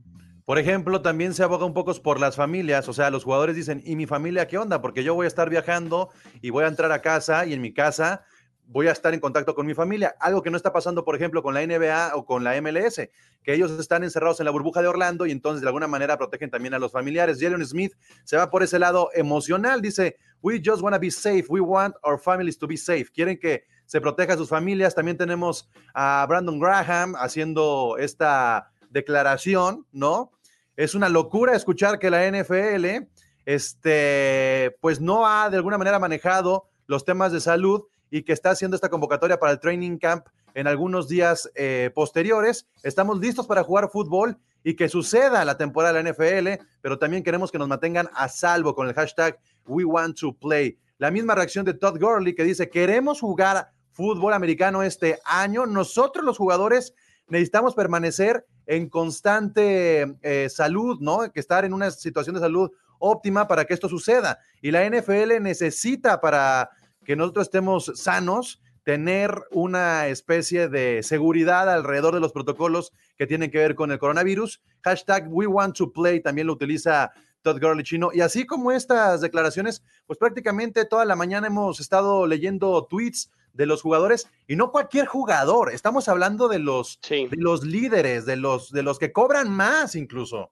Por 0.45 0.57
ejemplo, 0.57 1.01
también 1.01 1.33
se 1.33 1.43
aboga 1.43 1.65
un 1.65 1.73
poco 1.73 1.93
por 2.01 2.19
las 2.19 2.35
familias, 2.35 2.87
o 2.89 2.93
sea, 2.93 3.09
los 3.09 3.23
jugadores 3.23 3.55
dicen, 3.55 3.81
¿y 3.85 3.95
mi 3.95 4.05
familia 4.05 4.47
qué 4.47 4.57
onda? 4.57 4.81
Porque 4.81 5.03
yo 5.03 5.13
voy 5.13 5.25
a 5.25 5.27
estar 5.27 5.49
viajando 5.49 6.09
y 6.41 6.49
voy 6.49 6.63
a 6.63 6.67
entrar 6.67 6.91
a 6.91 7.01
casa 7.01 7.45
y 7.45 7.53
en 7.53 7.61
mi 7.61 7.73
casa 7.73 8.23
voy 8.65 8.87
a 8.87 8.91
estar 8.91 9.13
en 9.13 9.19
contacto 9.19 9.53
con 9.53 9.65
mi 9.65 9.73
familia, 9.73 10.15
algo 10.19 10.41
que 10.41 10.49
no 10.49 10.55
está 10.55 10.71
pasando, 10.71 11.03
por 11.03 11.15
ejemplo, 11.15 11.43
con 11.43 11.53
la 11.53 11.65
NBA 11.65 12.15
o 12.15 12.25
con 12.25 12.43
la 12.43 12.59
MLS, 12.61 13.09
que 13.43 13.53
ellos 13.53 13.71
están 13.71 14.03
encerrados 14.03 14.39
en 14.39 14.45
la 14.45 14.51
burbuja 14.51 14.81
de 14.81 14.87
Orlando 14.87 15.25
y 15.25 15.31
entonces 15.31 15.61
de 15.61 15.67
alguna 15.67 15.87
manera 15.87 16.17
protegen 16.17 16.49
también 16.49 16.73
a 16.73 16.79
los 16.79 16.91
familiares. 16.91 17.37
Jalen 17.39 17.65
Smith 17.65 17.93
se 18.23 18.37
va 18.37 18.49
por 18.49 18.63
ese 18.63 18.79
lado 18.79 19.09
emocional, 19.13 19.81
dice, 19.81 20.15
we 20.41 20.61
just 20.63 20.81
want 20.81 20.95
to 20.95 20.99
be 20.99 21.11
safe, 21.11 21.45
we 21.49 21.59
want 21.59 21.95
our 22.03 22.17
families 22.17 22.57
to 22.57 22.65
be 22.65 22.77
safe. 22.77 23.11
Quieren 23.13 23.37
que 23.37 23.65
se 23.85 23.99
proteja 23.99 24.33
a 24.33 24.37
sus 24.37 24.47
familias. 24.47 24.95
También 24.95 25.17
tenemos 25.17 25.69
a 25.93 26.25
Brandon 26.29 26.57
Graham 26.59 27.13
haciendo 27.17 27.97
esta 27.99 28.71
declaración, 28.89 29.85
¿no? 29.91 30.31
Es 30.75 30.95
una 30.95 31.09
locura 31.09 31.55
escuchar 31.55 31.99
que 31.99 32.09
la 32.09 32.29
NFL, 32.29 33.07
este, 33.45 34.77
pues 34.79 35.01
no 35.01 35.27
ha 35.27 35.49
de 35.49 35.57
alguna 35.57 35.77
manera 35.77 35.99
manejado 35.99 36.69
los 36.87 37.05
temas 37.05 37.31
de 37.31 37.41
salud 37.41 37.83
y 38.09 38.23
que 38.23 38.33
está 38.33 38.51
haciendo 38.51 38.75
esta 38.75 38.89
convocatoria 38.89 39.39
para 39.39 39.51
el 39.51 39.59
training 39.59 39.97
camp 39.97 40.27
en 40.53 40.67
algunos 40.67 41.07
días 41.07 41.49
eh, 41.55 41.91
posteriores. 41.93 42.67
Estamos 42.83 43.19
listos 43.19 43.47
para 43.47 43.63
jugar 43.63 43.89
fútbol 43.89 44.37
y 44.63 44.75
que 44.75 44.89
suceda 44.89 45.43
la 45.45 45.57
temporada 45.57 45.93
de 45.93 46.03
la 46.03 46.11
NFL, 46.11 46.63
pero 46.81 46.99
también 46.99 47.23
queremos 47.23 47.51
que 47.51 47.57
nos 47.57 47.67
mantengan 47.67 48.09
a 48.13 48.27
salvo 48.27 48.75
con 48.75 48.87
el 48.87 48.93
hashtag 48.93 49.39
We 49.65 49.85
Want 49.85 50.19
to 50.19 50.33
Play. 50.33 50.77
La 50.97 51.11
misma 51.11 51.35
reacción 51.35 51.65
de 51.65 51.73
Todd 51.73 51.99
Gurley 51.99 52.35
que 52.35 52.43
dice, 52.43 52.69
queremos 52.69 53.19
jugar 53.19 53.71
fútbol 53.91 54.33
americano 54.33 54.83
este 54.83 55.19
año. 55.25 55.65
Nosotros 55.65 56.23
los 56.23 56.37
jugadores 56.37 56.93
necesitamos 57.27 57.73
permanecer 57.73 58.45
en 58.71 58.87
constante 58.87 60.15
eh, 60.21 60.47
salud, 60.49 60.97
¿no? 61.01 61.29
Que 61.29 61.41
estar 61.41 61.65
en 61.65 61.73
una 61.73 61.91
situación 61.91 62.35
de 62.35 62.39
salud 62.39 62.71
óptima 62.99 63.45
para 63.45 63.65
que 63.65 63.73
esto 63.73 63.89
suceda. 63.89 64.39
Y 64.61 64.71
la 64.71 64.89
NFL 64.89 65.41
necesita 65.41 66.21
para 66.21 66.69
que 67.03 67.17
nosotros 67.17 67.47
estemos 67.47 67.91
sanos, 67.95 68.61
tener 68.83 69.35
una 69.51 70.07
especie 70.07 70.69
de 70.69 71.03
seguridad 71.03 71.69
alrededor 71.69 72.13
de 72.13 72.21
los 72.21 72.31
protocolos 72.31 72.93
que 73.17 73.27
tienen 73.27 73.51
que 73.51 73.57
ver 73.57 73.75
con 73.75 73.91
el 73.91 73.99
coronavirus. 73.99 74.61
Hashtag 74.85 75.27
We 75.27 75.47
Want 75.47 75.75
to 75.75 75.91
Play 75.91 76.21
también 76.21 76.47
lo 76.47 76.53
utiliza 76.53 77.11
Todd 77.41 77.59
Gurley 77.59 77.83
Chino. 77.83 78.11
Y 78.13 78.21
así 78.21 78.45
como 78.45 78.71
estas 78.71 79.19
declaraciones, 79.19 79.83
pues 80.07 80.17
prácticamente 80.17 80.85
toda 80.85 81.03
la 81.03 81.17
mañana 81.17 81.47
hemos 81.47 81.81
estado 81.81 82.25
leyendo 82.25 82.85
tweets 82.85 83.29
de 83.53 83.65
los 83.65 83.81
jugadores 83.81 84.27
y 84.47 84.55
no 84.55 84.71
cualquier 84.71 85.05
jugador. 85.05 85.71
Estamos 85.71 86.07
hablando 86.07 86.47
de 86.47 86.59
los, 86.59 86.99
de 87.09 87.29
los 87.31 87.63
líderes, 87.63 88.25
de 88.25 88.35
los, 88.35 88.71
de 88.71 88.83
los 88.83 88.99
que 88.99 89.11
cobran 89.11 89.49
más 89.49 89.95
incluso. 89.95 90.51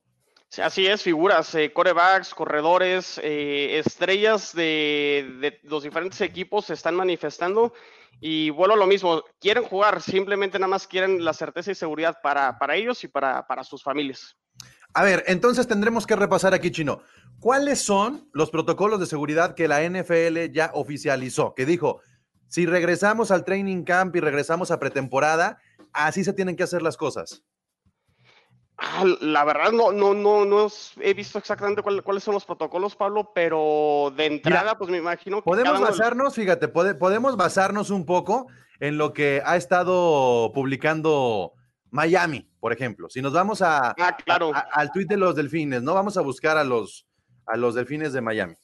Así 0.58 0.88
es, 0.88 1.04
figuras, 1.04 1.54
eh, 1.54 1.72
corebacks, 1.72 2.34
corredores, 2.34 3.20
eh, 3.24 3.78
estrellas 3.78 4.54
de, 4.56 5.60
los 5.64 5.84
diferentes 5.84 6.20
equipos 6.22 6.66
se 6.66 6.74
están 6.74 6.96
manifestando 6.96 7.72
Y 8.20 8.50
vuelvo 8.50 8.74
a 8.74 8.78
lo 8.78 8.88
mismo, 8.88 9.24
quieren 9.40 9.64
jugar, 9.64 10.02
simplemente 10.02 10.58
nada 10.58 10.70
más 10.70 10.88
quieren 10.88 11.24
la 11.24 11.34
certeza 11.34 11.72
y 11.72 11.76
seguridad 11.76 12.18
para, 12.24 12.58
para 12.58 12.76
ellos 12.76 13.04
y 13.04 13.08
para, 13.08 13.46
para 13.46 13.64
sus 13.64 13.84
familias. 13.84 14.36
A 14.94 15.04
ver, 15.04 15.24
entonces 15.28 15.68
tendremos 15.68 16.08
que 16.08 16.16
repasar 16.16 16.56
aquí, 16.56 16.72
Chino. 16.72 17.04
¿Cuáles 17.40 17.80
son 17.80 18.28
los 18.34 18.50
protocolos 18.50 19.00
de 19.00 19.06
seguridad 19.06 19.54
que 19.54 19.68
la 19.68 19.88
NFL 19.88 20.52
ya 20.52 20.72
oficializó? 20.74 21.54
Que 21.54 21.68
dijo, 21.68 22.02
si 22.50 22.66
regresamos 22.66 23.32
al 23.32 23.46
training 23.46 23.84
camp 23.84 24.16
y 24.16 24.20
regresamos 24.20 24.72
a 24.72 24.80
pretemporada, 24.80 25.60
así 25.94 26.24
se 26.24 26.34
tienen 26.34 26.56
que 26.56 26.64
hacer 26.64 26.82
las 26.82 26.98
cosas. 26.98 27.44
Ah, 28.78 29.04
la 29.22 29.44
verdad 29.44 29.72
no, 29.72 29.92
no, 29.92 30.14
no, 30.14 30.46
no 30.46 30.68
he 31.02 31.14
visto 31.14 31.38
exactamente 31.38 31.82
cuáles 31.82 32.24
son 32.24 32.34
los 32.34 32.46
protocolos, 32.46 32.96
Pablo, 32.96 33.32
pero 33.36 34.12
de 34.16 34.26
entrada, 34.26 34.78
pues 34.78 34.90
me 34.90 34.98
imagino 34.98 35.38
que. 35.38 35.50
Podemos 35.50 35.82
basarnos, 35.82 36.34
fíjate, 36.34 36.70
podemos 36.70 37.36
basarnos 37.36 37.90
un 37.90 38.06
poco 38.06 38.48
en 38.80 38.98
lo 38.98 39.14
que 39.14 39.42
ha 39.46 39.58
estado 39.58 40.52
publicando 40.54 41.54
Miami, 41.92 42.50
por 42.62 42.72
ejemplo. 42.72 43.10
Si 43.10 43.22
nos 43.22 43.34
vamos 43.34 43.62
a, 43.62 43.90
ah, 44.00 44.18
claro. 44.24 44.54
al 44.72 44.92
tweet 44.92 45.08
de 45.08 45.18
los 45.18 45.36
delfines, 45.36 45.82
¿no? 45.84 45.94
Vamos 45.94 46.16
a 46.16 46.22
buscar 46.22 46.58
a 46.58 46.64
los, 46.64 47.06
a 47.46 47.58
los 47.58 47.76
delfines 47.76 48.14
de 48.14 48.22
Miami. 48.22 48.56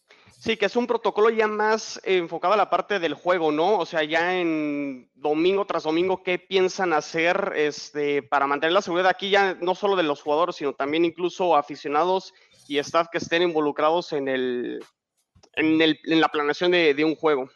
Sí, 0.45 0.57
que 0.57 0.67
es 0.67 0.75
un 0.75 0.85
protocolo 0.85 1.31
ya 1.31 1.47
más 1.47 1.99
enfocado 2.03 2.53
a 2.53 2.57
la 2.57 2.69
parte 2.69 2.99
del 2.99 3.15
juego, 3.15 3.51
¿no? 3.51 3.79
O 3.79 3.85
sea, 3.87 4.03
ya 4.03 4.39
en 4.39 5.09
domingo 5.15 5.65
tras 5.65 5.81
domingo, 5.81 6.21
¿qué 6.21 6.37
piensan 6.37 6.93
hacer 6.93 7.53
este, 7.55 8.21
para 8.21 8.45
mantener 8.45 8.73
la 8.73 8.83
seguridad 8.83 9.09
aquí 9.09 9.31
ya 9.31 9.57
no 9.59 9.73
solo 9.73 9.95
de 9.95 10.03
los 10.03 10.21
jugadores, 10.21 10.57
sino 10.57 10.73
también 10.73 11.03
incluso 11.03 11.55
aficionados 11.55 12.31
y 12.67 12.77
staff 12.77 13.07
que 13.11 13.17
estén 13.17 13.41
involucrados 13.41 14.13
en, 14.13 14.27
el, 14.27 14.85
en, 15.53 15.81
el, 15.81 15.99
en 16.03 16.21
la 16.21 16.27
planeación 16.27 16.69
de, 16.69 16.93
de 16.93 17.03
un 17.03 17.15
juego? 17.15 17.49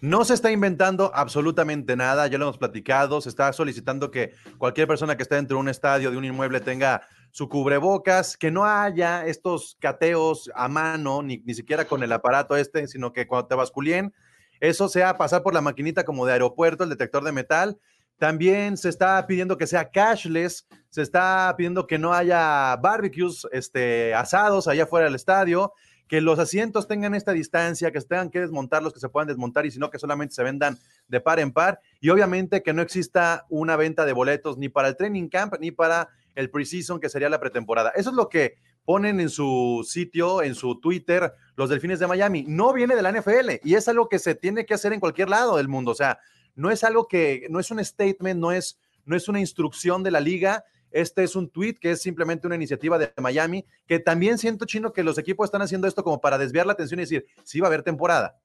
No 0.00 0.24
se 0.24 0.34
está 0.34 0.52
inventando 0.52 1.10
absolutamente 1.14 1.96
nada, 1.96 2.28
ya 2.28 2.38
lo 2.38 2.44
hemos 2.44 2.58
platicado, 2.58 3.20
se 3.20 3.28
está 3.28 3.52
solicitando 3.52 4.12
que 4.12 4.34
cualquier 4.56 4.86
persona 4.86 5.16
que 5.16 5.24
esté 5.24 5.34
dentro 5.34 5.56
de 5.56 5.62
un 5.62 5.68
estadio, 5.68 6.12
de 6.12 6.16
un 6.16 6.24
inmueble, 6.24 6.60
tenga 6.60 7.08
su 7.36 7.50
cubrebocas, 7.50 8.38
que 8.38 8.50
no 8.50 8.64
haya 8.64 9.26
estos 9.26 9.76
cateos 9.78 10.50
a 10.54 10.68
mano, 10.68 11.22
ni, 11.22 11.42
ni 11.44 11.52
siquiera 11.52 11.84
con 11.84 12.02
el 12.02 12.10
aparato 12.10 12.56
este, 12.56 12.88
sino 12.88 13.12
que 13.12 13.26
cuando 13.26 13.46
te 13.46 13.54
basculien, 13.54 14.14
eso 14.58 14.88
sea 14.88 15.18
pasar 15.18 15.42
por 15.42 15.52
la 15.52 15.60
maquinita 15.60 16.06
como 16.06 16.24
de 16.24 16.32
aeropuerto, 16.32 16.82
el 16.82 16.88
detector 16.88 17.22
de 17.24 17.32
metal. 17.32 17.78
También 18.16 18.78
se 18.78 18.88
está 18.88 19.26
pidiendo 19.26 19.58
que 19.58 19.66
sea 19.66 19.90
cashless, 19.90 20.66
se 20.88 21.02
está 21.02 21.54
pidiendo 21.58 21.86
que 21.86 21.98
no 21.98 22.14
haya 22.14 22.74
barbecues, 22.76 23.46
este, 23.52 24.14
asados 24.14 24.66
allá 24.66 24.86
fuera 24.86 25.04
del 25.04 25.14
estadio, 25.14 25.74
que 26.08 26.22
los 26.22 26.38
asientos 26.38 26.88
tengan 26.88 27.14
esta 27.14 27.32
distancia, 27.32 27.92
que 27.92 28.00
se 28.00 28.06
tengan 28.06 28.30
que 28.30 28.40
desmontar 28.40 28.82
los 28.82 28.94
que 28.94 29.00
se 29.00 29.10
puedan 29.10 29.28
desmontar 29.28 29.66
y 29.66 29.70
si 29.70 29.78
no 29.78 29.90
que 29.90 29.98
solamente 29.98 30.34
se 30.34 30.42
vendan 30.42 30.78
de 31.06 31.20
par 31.20 31.38
en 31.38 31.52
par 31.52 31.80
y 32.00 32.08
obviamente 32.08 32.62
que 32.62 32.72
no 32.72 32.80
exista 32.80 33.44
una 33.50 33.76
venta 33.76 34.06
de 34.06 34.14
boletos 34.14 34.56
ni 34.56 34.70
para 34.70 34.88
el 34.88 34.96
training 34.96 35.28
camp 35.28 35.56
ni 35.60 35.70
para 35.70 36.08
el 36.36 36.50
preseason, 36.50 37.00
que 37.00 37.08
sería 37.08 37.28
la 37.28 37.40
pretemporada. 37.40 37.90
Eso 37.96 38.10
es 38.10 38.16
lo 38.16 38.28
que 38.28 38.58
ponen 38.84 39.18
en 39.18 39.28
su 39.28 39.84
sitio, 39.86 40.42
en 40.42 40.54
su 40.54 40.78
Twitter, 40.80 41.32
los 41.56 41.68
Delfines 41.68 41.98
de 41.98 42.06
Miami. 42.06 42.44
No 42.46 42.72
viene 42.72 42.94
de 42.94 43.02
la 43.02 43.10
NFL 43.10 43.60
y 43.64 43.74
es 43.74 43.88
algo 43.88 44.08
que 44.08 44.20
se 44.20 44.36
tiene 44.36 44.64
que 44.64 44.74
hacer 44.74 44.92
en 44.92 45.00
cualquier 45.00 45.28
lado 45.28 45.56
del 45.56 45.66
mundo. 45.66 45.90
O 45.90 45.94
sea, 45.94 46.20
no 46.54 46.70
es 46.70 46.84
algo 46.84 47.08
que, 47.08 47.46
no 47.50 47.58
es 47.58 47.70
un 47.70 47.84
statement, 47.84 48.38
no 48.38 48.52
es, 48.52 48.78
no 49.04 49.16
es 49.16 49.28
una 49.28 49.40
instrucción 49.40 50.02
de 50.02 50.12
la 50.12 50.20
liga. 50.20 50.64
Este 50.90 51.24
es 51.24 51.34
un 51.34 51.50
tweet 51.50 51.74
que 51.74 51.90
es 51.90 52.02
simplemente 52.02 52.46
una 52.46 52.56
iniciativa 52.56 52.98
de 52.98 53.12
Miami, 53.20 53.66
que 53.86 53.98
también 53.98 54.38
siento 54.38 54.66
chino 54.66 54.92
que 54.92 55.02
los 55.02 55.18
equipos 55.18 55.46
están 55.46 55.62
haciendo 55.62 55.88
esto 55.88 56.04
como 56.04 56.20
para 56.20 56.38
desviar 56.38 56.66
la 56.66 56.74
atención 56.74 57.00
y 57.00 57.02
decir, 57.02 57.26
sí 57.44 57.60
va 57.60 57.66
a 57.66 57.70
haber 57.70 57.82
temporada. 57.82 58.38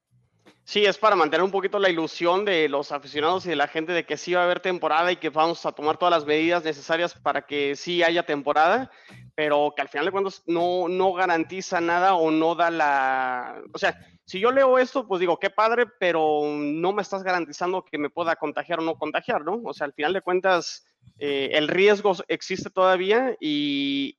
Sí, 0.63 0.85
es 0.85 0.97
para 0.97 1.15
mantener 1.15 1.43
un 1.43 1.51
poquito 1.51 1.79
la 1.79 1.89
ilusión 1.89 2.45
de 2.45 2.69
los 2.69 2.91
aficionados 2.91 3.45
y 3.45 3.49
de 3.49 3.55
la 3.55 3.67
gente 3.67 3.91
de 3.91 4.05
que 4.05 4.15
sí 4.15 4.33
va 4.33 4.41
a 4.41 4.43
haber 4.45 4.61
temporada 4.61 5.11
y 5.11 5.17
que 5.17 5.29
vamos 5.29 5.65
a 5.65 5.71
tomar 5.71 5.97
todas 5.97 6.13
las 6.13 6.25
medidas 6.25 6.63
necesarias 6.63 7.13
para 7.13 7.41
que 7.45 7.75
sí 7.75 8.03
haya 8.03 8.23
temporada, 8.23 8.89
pero 9.35 9.73
que 9.75 9.81
al 9.81 9.89
final 9.89 10.05
de 10.05 10.11
cuentas 10.11 10.43
no, 10.45 10.87
no 10.87 11.13
garantiza 11.13 11.81
nada 11.81 12.15
o 12.15 12.31
no 12.31 12.55
da 12.55 12.69
la... 12.69 13.61
O 13.73 13.77
sea, 13.77 13.99
si 14.23 14.39
yo 14.39 14.51
leo 14.51 14.77
esto, 14.77 15.07
pues 15.07 15.19
digo, 15.19 15.39
qué 15.39 15.49
padre, 15.49 15.87
pero 15.99 16.43
no 16.45 16.93
me 16.93 17.01
estás 17.01 17.23
garantizando 17.23 17.83
que 17.83 17.97
me 17.97 18.09
pueda 18.09 18.37
contagiar 18.37 18.79
o 18.79 18.83
no 18.83 18.95
contagiar, 18.95 19.43
¿no? 19.43 19.61
O 19.65 19.73
sea, 19.73 19.85
al 19.85 19.93
final 19.93 20.13
de 20.13 20.21
cuentas, 20.21 20.85
eh, 21.17 21.49
el 21.51 21.67
riesgo 21.67 22.13
existe 22.29 22.69
todavía 22.69 23.35
y 23.41 24.17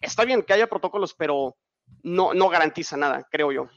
está 0.00 0.24
bien 0.24 0.42
que 0.42 0.54
haya 0.54 0.66
protocolos, 0.66 1.12
pero 1.12 1.56
no, 2.02 2.32
no 2.32 2.48
garantiza 2.48 2.96
nada, 2.96 3.26
creo 3.30 3.52
yo. 3.52 3.68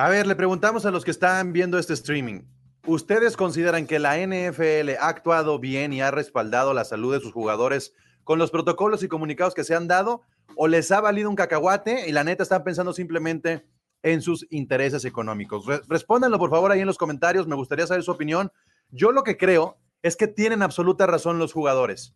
A 0.00 0.08
ver, 0.08 0.28
le 0.28 0.36
preguntamos 0.36 0.86
a 0.86 0.92
los 0.92 1.04
que 1.04 1.10
están 1.10 1.52
viendo 1.52 1.76
este 1.76 1.92
streaming. 1.92 2.42
¿Ustedes 2.86 3.36
consideran 3.36 3.84
que 3.84 3.98
la 3.98 4.16
NFL 4.16 4.90
ha 5.00 5.08
actuado 5.08 5.58
bien 5.58 5.92
y 5.92 6.00
ha 6.00 6.12
respaldado 6.12 6.72
la 6.72 6.84
salud 6.84 7.14
de 7.14 7.20
sus 7.20 7.32
jugadores 7.32 7.94
con 8.22 8.38
los 8.38 8.52
protocolos 8.52 9.02
y 9.02 9.08
comunicados 9.08 9.54
que 9.54 9.64
se 9.64 9.74
han 9.74 9.88
dado? 9.88 10.22
¿O 10.54 10.68
les 10.68 10.92
ha 10.92 11.00
valido 11.00 11.28
un 11.28 11.34
cacahuate 11.34 12.08
y 12.08 12.12
la 12.12 12.22
neta 12.22 12.44
están 12.44 12.62
pensando 12.62 12.92
simplemente 12.92 13.66
en 14.04 14.22
sus 14.22 14.46
intereses 14.50 15.04
económicos? 15.04 15.66
respóndanlo 15.88 16.38
por 16.38 16.50
favor 16.50 16.70
ahí 16.70 16.78
en 16.78 16.86
los 16.86 16.96
comentarios, 16.96 17.48
me 17.48 17.56
gustaría 17.56 17.88
saber 17.88 18.04
su 18.04 18.12
opinión. 18.12 18.52
Yo 18.90 19.10
lo 19.10 19.24
que 19.24 19.36
creo 19.36 19.78
es 20.02 20.14
que 20.14 20.28
tienen 20.28 20.62
absoluta 20.62 21.08
razón 21.08 21.40
los 21.40 21.52
jugadores, 21.52 22.14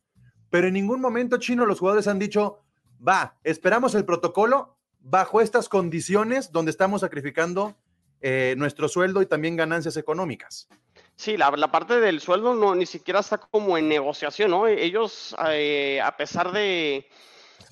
pero 0.51 0.69
en 0.69 0.75
ningún 0.75 1.01
momento 1.01 1.39
chino 1.39 1.67
los 1.67 1.81
jugadores 1.81 2.07
han 2.07 2.21
dicho, 2.21 2.61
va, 3.05 3.41
esperamos 3.43 3.97
el 3.97 4.05
protocolo 4.05 4.79
bajo 5.03 5.41
estas 5.41 5.69
condiciones 5.69 6.53
donde 6.53 6.71
estamos 6.71 7.01
sacrificando 7.01 7.77
eh, 8.21 8.55
nuestro 8.57 8.89
sueldo 8.89 9.21
y 9.21 9.27
también 9.27 9.57
ganancias 9.57 9.97
económicas. 9.97 10.69
Sí, 11.17 11.37
la, 11.37 11.51
parte 11.71 12.01
del 12.01 12.21
sueldo 12.21 12.55
no 12.55 12.75
ni 12.75 12.87
siquiera 12.87 13.21
está 13.21 13.39
como 13.39 13.77
en 13.77 13.89
negociación, 13.89 14.51
¿no? 14.51 14.67
Ellos, 14.67 15.35
eh, 15.51 16.01
a 16.01 16.17
pesar 16.17 16.53
de... 16.53 17.09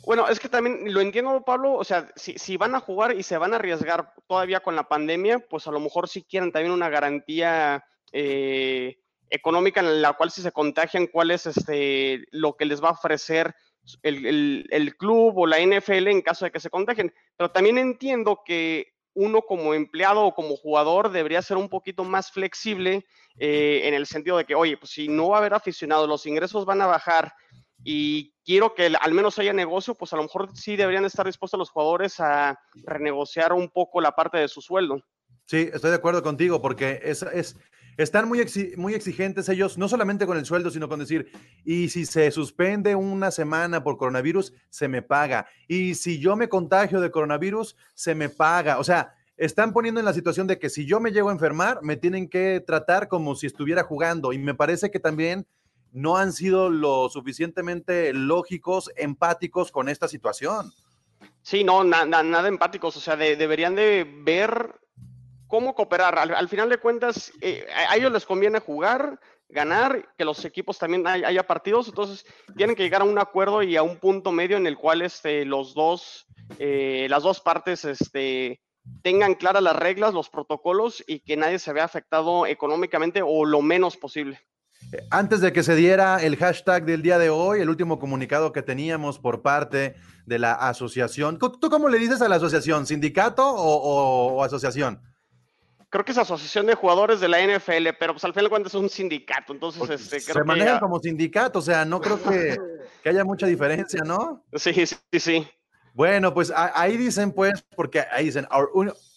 Bueno, 0.04 0.28
es 0.28 0.40
que 0.40 0.48
también 0.48 0.92
lo 0.92 1.00
entiendo, 1.00 1.42
Pablo, 1.44 1.74
o 1.74 1.84
sea, 1.84 2.08
si, 2.16 2.56
van 2.56 2.74
a 2.74 2.80
jugar 2.80 3.14
y 3.14 3.22
se 3.22 3.36
van 3.36 3.52
a 3.52 3.56
arriesgar 3.56 4.14
todavía 4.26 4.60
con 4.60 4.74
la 4.74 4.88
pandemia, 4.88 5.40
pues 5.40 5.66
a 5.66 5.70
lo 5.70 5.78
mejor 5.78 6.08
sí 6.08 6.22
quieren 6.22 6.52
también 6.52 6.72
una 6.72 6.88
garantía 6.88 7.84
eh, 8.12 8.98
económica 9.28 9.80
en 9.80 10.00
la 10.00 10.14
cual 10.14 10.30
si 10.30 10.42
se 10.42 10.52
contagian, 10.52 11.06
cuál 11.06 11.30
es 11.30 11.46
este, 11.46 12.24
lo 12.30 12.56
que 12.56 12.64
les 12.64 12.82
va 12.82 12.88
a 12.88 12.92
ofrecer 12.92 13.54
el, 14.02 14.94
club 14.98 15.38
o 15.38 15.46
la 15.46 15.58
NFL 15.60 16.08
en 16.08 16.22
caso 16.22 16.44
de 16.44 16.50
que 16.50 16.60
se 16.60 16.70
contagien. 16.70 17.12
Pero 17.36 17.50
también 17.50 17.78
entiendo 17.78 18.42
que 18.44 18.92
uno 19.14 19.42
como 19.42 19.74
empleado 19.74 20.24
o 20.24 20.34
como 20.34 20.56
jugador 20.56 21.10
debería 21.10 21.42
ser 21.42 21.56
un 21.56 21.68
poquito 21.68 22.04
más 22.04 22.30
flexible 22.30 23.04
eh, 23.38 23.82
en 23.84 23.94
el 23.94 24.06
sentido 24.06 24.36
de 24.36 24.44
que, 24.44 24.54
oye, 24.54 24.76
pues 24.76 24.92
si 24.92 25.08
no 25.08 25.30
va 25.30 25.36
a 25.36 25.40
haber 25.40 25.54
aficionados, 25.54 26.08
los 26.08 26.26
ingresos 26.26 26.64
van 26.64 26.80
a 26.82 26.86
bajar 26.86 27.32
y 27.82 28.34
quiero 28.44 28.74
que 28.74 28.92
al 29.00 29.14
menos 29.14 29.38
haya 29.38 29.52
negocio, 29.52 29.94
pues 29.94 30.12
a 30.12 30.16
lo 30.16 30.22
mejor 30.22 30.50
sí 30.54 30.76
deberían 30.76 31.04
estar 31.04 31.26
dispuestos 31.26 31.58
los 31.58 31.70
jugadores 31.70 32.20
a 32.20 32.58
renegociar 32.84 33.52
un 33.52 33.68
poco 33.70 34.00
la 34.00 34.12
parte 34.12 34.38
de 34.38 34.48
su 34.48 34.60
sueldo. 34.60 35.02
Sí, 35.46 35.68
estoy 35.72 35.90
de 35.90 35.96
acuerdo 35.96 36.22
contigo 36.22 36.60
porque 36.60 37.00
es, 37.02 37.22
es, 37.22 37.56
están 38.02 38.28
muy, 38.28 38.44
muy 38.76 38.94
exigentes 38.94 39.48
ellos, 39.48 39.76
no 39.76 39.88
solamente 39.88 40.26
con 40.26 40.38
el 40.38 40.46
sueldo, 40.46 40.70
sino 40.70 40.88
con 40.88 41.00
decir, 41.00 41.30
y 41.64 41.88
si 41.90 42.06
se 42.06 42.30
suspende 42.30 42.94
una 42.94 43.30
semana 43.30 43.82
por 43.82 43.96
coronavirus, 43.96 44.52
se 44.68 44.88
me 44.88 45.02
paga. 45.02 45.46
Y 45.68 45.94
si 45.94 46.18
yo 46.18 46.36
me 46.36 46.48
contagio 46.48 47.00
de 47.00 47.10
coronavirus, 47.10 47.76
se 47.94 48.14
me 48.14 48.28
paga. 48.28 48.78
O 48.78 48.84
sea, 48.84 49.14
están 49.36 49.72
poniendo 49.72 50.00
en 50.00 50.06
la 50.06 50.12
situación 50.12 50.46
de 50.46 50.58
que 50.58 50.70
si 50.70 50.86
yo 50.86 51.00
me 51.00 51.12
llego 51.12 51.28
a 51.28 51.32
enfermar, 51.32 51.80
me 51.82 51.96
tienen 51.96 52.28
que 52.28 52.62
tratar 52.66 53.08
como 53.08 53.34
si 53.34 53.46
estuviera 53.46 53.82
jugando. 53.82 54.32
Y 54.32 54.38
me 54.38 54.54
parece 54.54 54.90
que 54.90 55.00
también 55.00 55.46
no 55.92 56.16
han 56.16 56.32
sido 56.32 56.70
lo 56.70 57.08
suficientemente 57.08 58.12
lógicos, 58.12 58.90
empáticos 58.96 59.72
con 59.72 59.88
esta 59.88 60.08
situación. 60.08 60.72
Sí, 61.42 61.64
no, 61.64 61.84
nada 61.84 62.48
empáticos. 62.48 62.96
O 62.96 63.00
sea, 63.00 63.16
deberían 63.16 63.74
de 63.74 64.06
ver 64.24 64.80
cómo 65.50 65.74
cooperar. 65.74 66.16
Al, 66.18 66.48
final 66.48 66.70
de 66.70 66.78
cuentas, 66.78 67.32
eh, 67.42 67.66
a 67.88 67.96
ellos 67.96 68.12
les 68.12 68.24
conviene 68.24 68.60
jugar, 68.60 69.18
ganar, 69.48 70.08
que 70.16 70.24
los 70.24 70.44
equipos 70.44 70.78
también 70.78 71.06
haya 71.06 71.42
partidos, 71.46 71.88
entonces 71.88 72.24
tienen 72.56 72.76
que 72.76 72.84
llegar 72.84 73.02
a 73.02 73.04
un 73.04 73.18
acuerdo 73.18 73.62
y 73.62 73.76
a 73.76 73.82
un 73.82 73.98
punto 73.98 74.30
medio 74.30 74.56
en 74.56 74.66
el 74.66 74.78
cual 74.78 75.02
este, 75.02 75.44
los 75.44 75.74
dos, 75.74 76.26
eh, 76.60 77.08
las 77.10 77.24
dos 77.24 77.40
partes 77.40 77.84
este, 77.84 78.60
tengan 79.02 79.34
claras 79.34 79.62
las 79.62 79.74
reglas, 79.74 80.14
los 80.14 80.30
protocolos 80.30 81.02
y 81.06 81.18
que 81.18 81.36
nadie 81.36 81.58
se 81.58 81.72
vea 81.72 81.84
afectado 81.84 82.46
económicamente 82.46 83.20
o 83.20 83.44
lo 83.44 83.60
menos 83.60 83.96
posible. 83.96 84.40
Antes 85.10 85.40
de 85.40 85.52
que 85.52 85.62
se 85.62 85.74
diera 85.74 86.22
el 86.22 86.36
hashtag 86.36 86.84
del 86.84 87.02
día 87.02 87.18
de 87.18 87.28
hoy, 87.28 87.60
el 87.60 87.68
último 87.68 87.98
comunicado 87.98 88.52
que 88.52 88.62
teníamos 88.62 89.18
por 89.18 89.42
parte 89.42 89.96
de 90.26 90.38
la 90.38 90.52
asociación, 90.52 91.38
¿tú 91.38 91.68
cómo 91.68 91.88
le 91.88 91.98
dices 91.98 92.22
a 92.22 92.28
la 92.28 92.36
asociación? 92.36 92.86
¿Sindicato 92.86 93.46
o 93.52 94.42
asociación? 94.42 95.02
Creo 95.90 96.04
que 96.04 96.12
es 96.12 96.18
asociación 96.18 96.66
de 96.66 96.74
jugadores 96.74 97.20
de 97.20 97.28
la 97.28 97.40
NFL, 97.40 97.88
pero 97.98 98.14
pues 98.14 98.24
al 98.24 98.32
final 98.32 98.44
de 98.44 98.50
cuentas 98.50 98.74
es 98.74 98.80
un 98.80 98.88
sindicato, 98.88 99.52
entonces 99.52 99.90
este, 99.90 100.22
creo 100.22 100.42
se 100.42 100.44
manejan 100.44 100.78
como 100.78 101.00
sindicato, 101.00 101.58
o 101.58 101.62
sea, 101.62 101.84
no 101.84 102.00
creo 102.00 102.22
que, 102.22 102.56
haya 103.04 103.24
mucha 103.24 103.46
diferencia, 103.46 104.00
¿no? 104.04 104.44
Sí, 104.54 104.72
sí, 104.86 105.20
sí. 105.20 105.46
Bueno, 105.92 106.32
pues 106.32 106.52
ahí 106.54 106.96
dicen, 106.96 107.32
pues, 107.32 107.64
porque 107.74 108.04
ahí 108.12 108.26
dicen, 108.26 108.46
our 108.52 108.70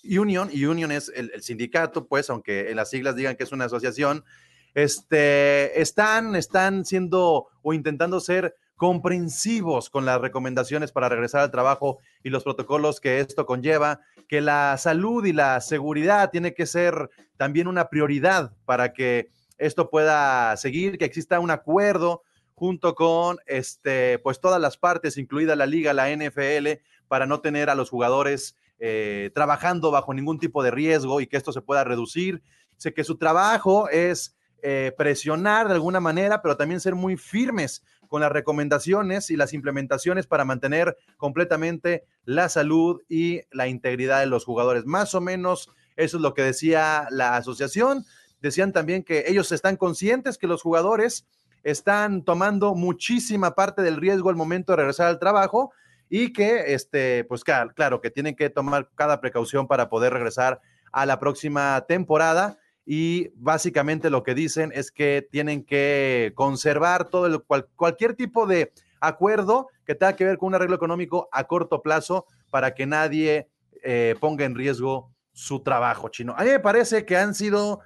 union, 0.04 0.50
y 0.52 0.66
union 0.66 0.92
es 0.92 1.12
el, 1.16 1.42
sindicato, 1.44 2.08
pues, 2.08 2.30
aunque 2.32 2.72
en 2.72 2.76
las 2.78 2.90
siglas 2.90 3.16
digan 3.16 3.36
que 3.36 3.44
es 3.44 3.52
una 3.52 3.66
asociación, 3.66 4.26
este, 4.74 5.80
están, 5.80 6.36
están 6.36 6.84
siendo 6.84 7.48
o 7.62 7.74
intentando 7.74 8.20
ser 8.20 8.56
comprensivos 8.84 9.90
con 9.90 10.04
las 10.04 10.20
recomendaciones 10.20 10.92
para 10.92 11.08
regresar 11.08 11.40
al 11.40 11.52
trabajo 11.52 12.00
y 12.22 12.30
los 12.30 12.44
protocolos 12.44 13.00
que 13.00 13.22
esto 13.22 13.46
conlleva, 13.46 14.02
que 14.28 14.42
la 14.42 14.76
salud 14.78 15.24
y 15.24 15.32
la 15.32 15.62
seguridad 15.62 16.32
tiene 16.32 16.54
que 16.54 16.66
ser 16.66 17.10
también 17.38 17.70
una 17.70 17.88
prioridad 17.88 18.52
para 18.66 18.92
que 18.92 19.30
esto 19.58 19.90
pueda 19.90 20.58
seguir, 20.58 20.98
que 20.98 21.06
exista 21.06 21.40
un 21.40 21.50
acuerdo 21.50 22.24
junto 22.56 22.94
con 22.94 23.38
este, 23.46 24.20
pues 24.20 24.42
todas 24.42 24.60
las 24.60 24.76
partes, 24.76 25.18
incluida 25.18 25.56
la 25.56 25.66
liga, 25.66 25.94
la 25.94 26.14
NFL, 26.14 26.82
para 27.08 27.26
no 27.26 27.40
tener 27.40 27.70
a 27.70 27.76
los 27.76 27.90
jugadores 27.90 28.58
eh, 28.80 29.32
trabajando 29.34 29.92
bajo 29.92 30.14
ningún 30.14 30.40
tipo 30.40 30.62
de 30.62 30.72
riesgo 30.72 31.22
y 31.22 31.28
que 31.28 31.38
esto 31.38 31.54
se 31.54 31.62
pueda 31.62 31.86
reducir. 31.86 32.44
Sé 32.76 32.94
que 32.94 33.06
su 33.06 33.18
trabajo 33.18 33.88
es 33.88 34.36
eh, 34.62 34.92
presionar 34.98 35.70
de 35.70 35.76
alguna 35.76 36.02
manera, 36.02 36.42
pero 36.42 36.58
también 36.58 36.82
ser 36.82 36.96
muy 36.96 37.16
firmes 37.16 37.82
con 38.14 38.22
las 38.22 38.32
recomendaciones 38.32 39.32
y 39.32 39.36
las 39.36 39.54
implementaciones 39.54 40.28
para 40.28 40.46
mantener 40.46 40.96
completamente 41.18 42.04
la 42.26 42.48
salud 42.48 43.02
y 43.10 43.42
la 43.50 43.68
integridad 43.68 44.20
de 44.20 44.28
los 44.28 44.46
jugadores. 44.46 44.86
Más 44.86 45.16
o 45.16 45.20
menos 45.20 45.72
eso 45.96 46.18
es 46.18 46.22
lo 46.22 46.36
que 46.36 46.44
decía 46.44 47.08
la 47.10 47.38
asociación. 47.38 48.06
Decían 48.40 48.72
también 48.72 49.02
que 49.02 49.24
ellos 49.26 49.52
están 49.52 49.78
conscientes 49.78 50.38
que 50.38 50.46
los 50.46 50.62
jugadores 50.62 51.26
están 51.64 52.22
tomando 52.22 52.76
muchísima 52.76 53.56
parte 53.56 53.82
del 53.82 53.98
riesgo 53.98 54.30
al 54.30 54.36
momento 54.36 54.74
de 54.74 54.76
regresar 54.76 55.08
al 55.08 55.18
trabajo 55.18 55.72
y 56.08 56.34
que, 56.34 56.72
este, 56.76 57.24
pues 57.24 57.44
claro, 57.44 58.00
que 58.00 58.12
tienen 58.12 58.36
que 58.36 58.52
tomar 58.52 58.92
cada 58.94 59.22
precaución 59.22 59.68
para 59.68 59.90
poder 59.90 60.14
regresar 60.14 60.62
a 60.92 61.08
la 61.08 61.20
próxima 61.20 61.84
temporada 61.88 62.60
y 62.86 63.30
básicamente 63.36 64.10
lo 64.10 64.24
que 64.24 64.36
dicen 64.36 64.72
es 64.74 64.92
que 64.92 65.28
tienen 65.30 65.64
que 65.64 66.34
conservar 66.36 67.10
todo 67.10 67.28
el, 67.28 67.42
cualquier 67.76 68.16
tipo 68.16 68.46
de 68.46 68.74
acuerdo 69.00 69.68
que 69.86 69.96
tenga 69.96 70.16
que 70.16 70.26
ver 70.26 70.38
con 70.38 70.48
un 70.48 70.56
arreglo 70.56 70.76
económico 70.76 71.30
a 71.32 71.46
corto 71.46 71.82
plazo 71.82 72.26
para 72.50 72.74
que 72.74 72.86
nadie 72.86 73.50
eh, 73.84 74.16
ponga 74.20 74.46
en 74.46 74.56
riesgo 74.56 75.14
su 75.32 75.62
trabajo 75.62 76.10
chino. 76.10 76.36
A 76.38 76.44
mí 76.44 76.50
me 76.50 76.60
parece 76.60 77.06
que 77.06 77.18
han 77.18 77.34
sido 77.34 77.82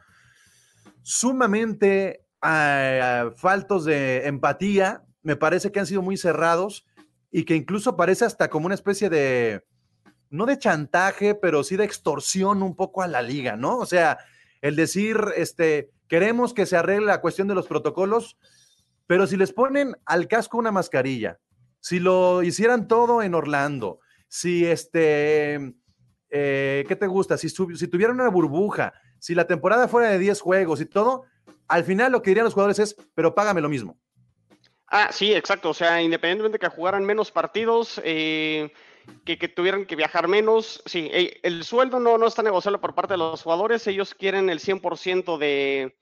sumamente 1.01 2.25
uh, 2.43 3.31
faltos 3.35 3.85
de 3.85 4.27
empatía, 4.27 5.03
me 5.21 5.35
parece 5.35 5.71
que 5.71 5.79
han 5.79 5.85
sido 5.85 6.01
muy 6.01 6.17
cerrados 6.17 6.85
y 7.31 7.45
que 7.45 7.55
incluso 7.55 7.95
parece 7.95 8.25
hasta 8.25 8.49
como 8.49 8.65
una 8.65 8.75
especie 8.75 9.09
de, 9.09 9.63
no 10.29 10.45
de 10.45 10.59
chantaje, 10.59 11.35
pero 11.35 11.63
sí 11.63 11.77
de 11.77 11.85
extorsión 11.85 12.61
un 12.61 12.75
poco 12.75 13.01
a 13.01 13.07
la 13.07 13.21
liga, 13.21 13.55
¿no? 13.55 13.77
O 13.77 13.85
sea, 13.85 14.17
el 14.61 14.75
decir, 14.75 15.17
este, 15.35 15.91
queremos 16.07 16.53
que 16.53 16.65
se 16.65 16.77
arregle 16.77 17.07
la 17.07 17.21
cuestión 17.21 17.47
de 17.47 17.55
los 17.55 17.67
protocolos, 17.67 18.37
pero 19.05 19.27
si 19.27 19.37
les 19.37 19.53
ponen 19.53 19.95
al 20.05 20.27
casco 20.27 20.57
una 20.57 20.71
mascarilla, 20.71 21.39
si 21.79 21.99
lo 21.99 22.43
hicieran 22.43 22.87
todo 22.87 23.21
en 23.21 23.33
Orlando, 23.33 23.99
si 24.27 24.65
este, 24.65 25.73
eh, 26.29 26.85
¿qué 26.87 26.95
te 26.95 27.07
gusta? 27.07 27.37
Si, 27.37 27.53
tuvieran 27.53 28.19
una 28.19 28.29
burbuja, 28.29 28.93
si 29.19 29.35
la 29.35 29.47
temporada 29.47 29.87
fuera 29.87 30.09
de 30.09 30.19
10 30.19 30.41
juegos 30.41 30.81
y 30.81 30.85
todo, 30.85 31.23
al 31.67 31.83
final 31.83 32.11
lo 32.11 32.21
que 32.21 32.31
dirían 32.31 32.45
los 32.45 32.53
jugadores 32.53 32.79
es, 32.79 32.95
pero 33.13 33.35
págame 33.35 33.61
lo 33.61 33.69
mismo. 33.69 33.97
Ah, 34.87 35.09
sí, 35.11 35.33
exacto. 35.33 35.69
O 35.69 35.73
sea, 35.73 36.01
independientemente 36.01 36.55
de 36.55 36.59
que 36.59 36.75
jugaran 36.75 37.05
menos 37.05 37.31
partidos, 37.31 38.01
eh, 38.03 38.71
que, 39.23 39.47
tuvieran 39.47 39.85
que 39.85 39.95
viajar 39.95 40.27
menos. 40.27 40.81
Sí, 40.85 41.09
eh, 41.11 41.39
el 41.43 41.63
sueldo 41.63 41.99
no, 41.99 42.17
no 42.17 42.27
está 42.27 42.43
negociable 42.43 42.79
por 42.79 42.95
parte 42.95 43.13
de 43.13 43.17
los 43.17 43.43
jugadores. 43.43 43.85
Ellos 43.87 44.13
quieren 44.13 44.49
el 44.49 44.59
100% 44.59 45.37
de, 45.37 45.95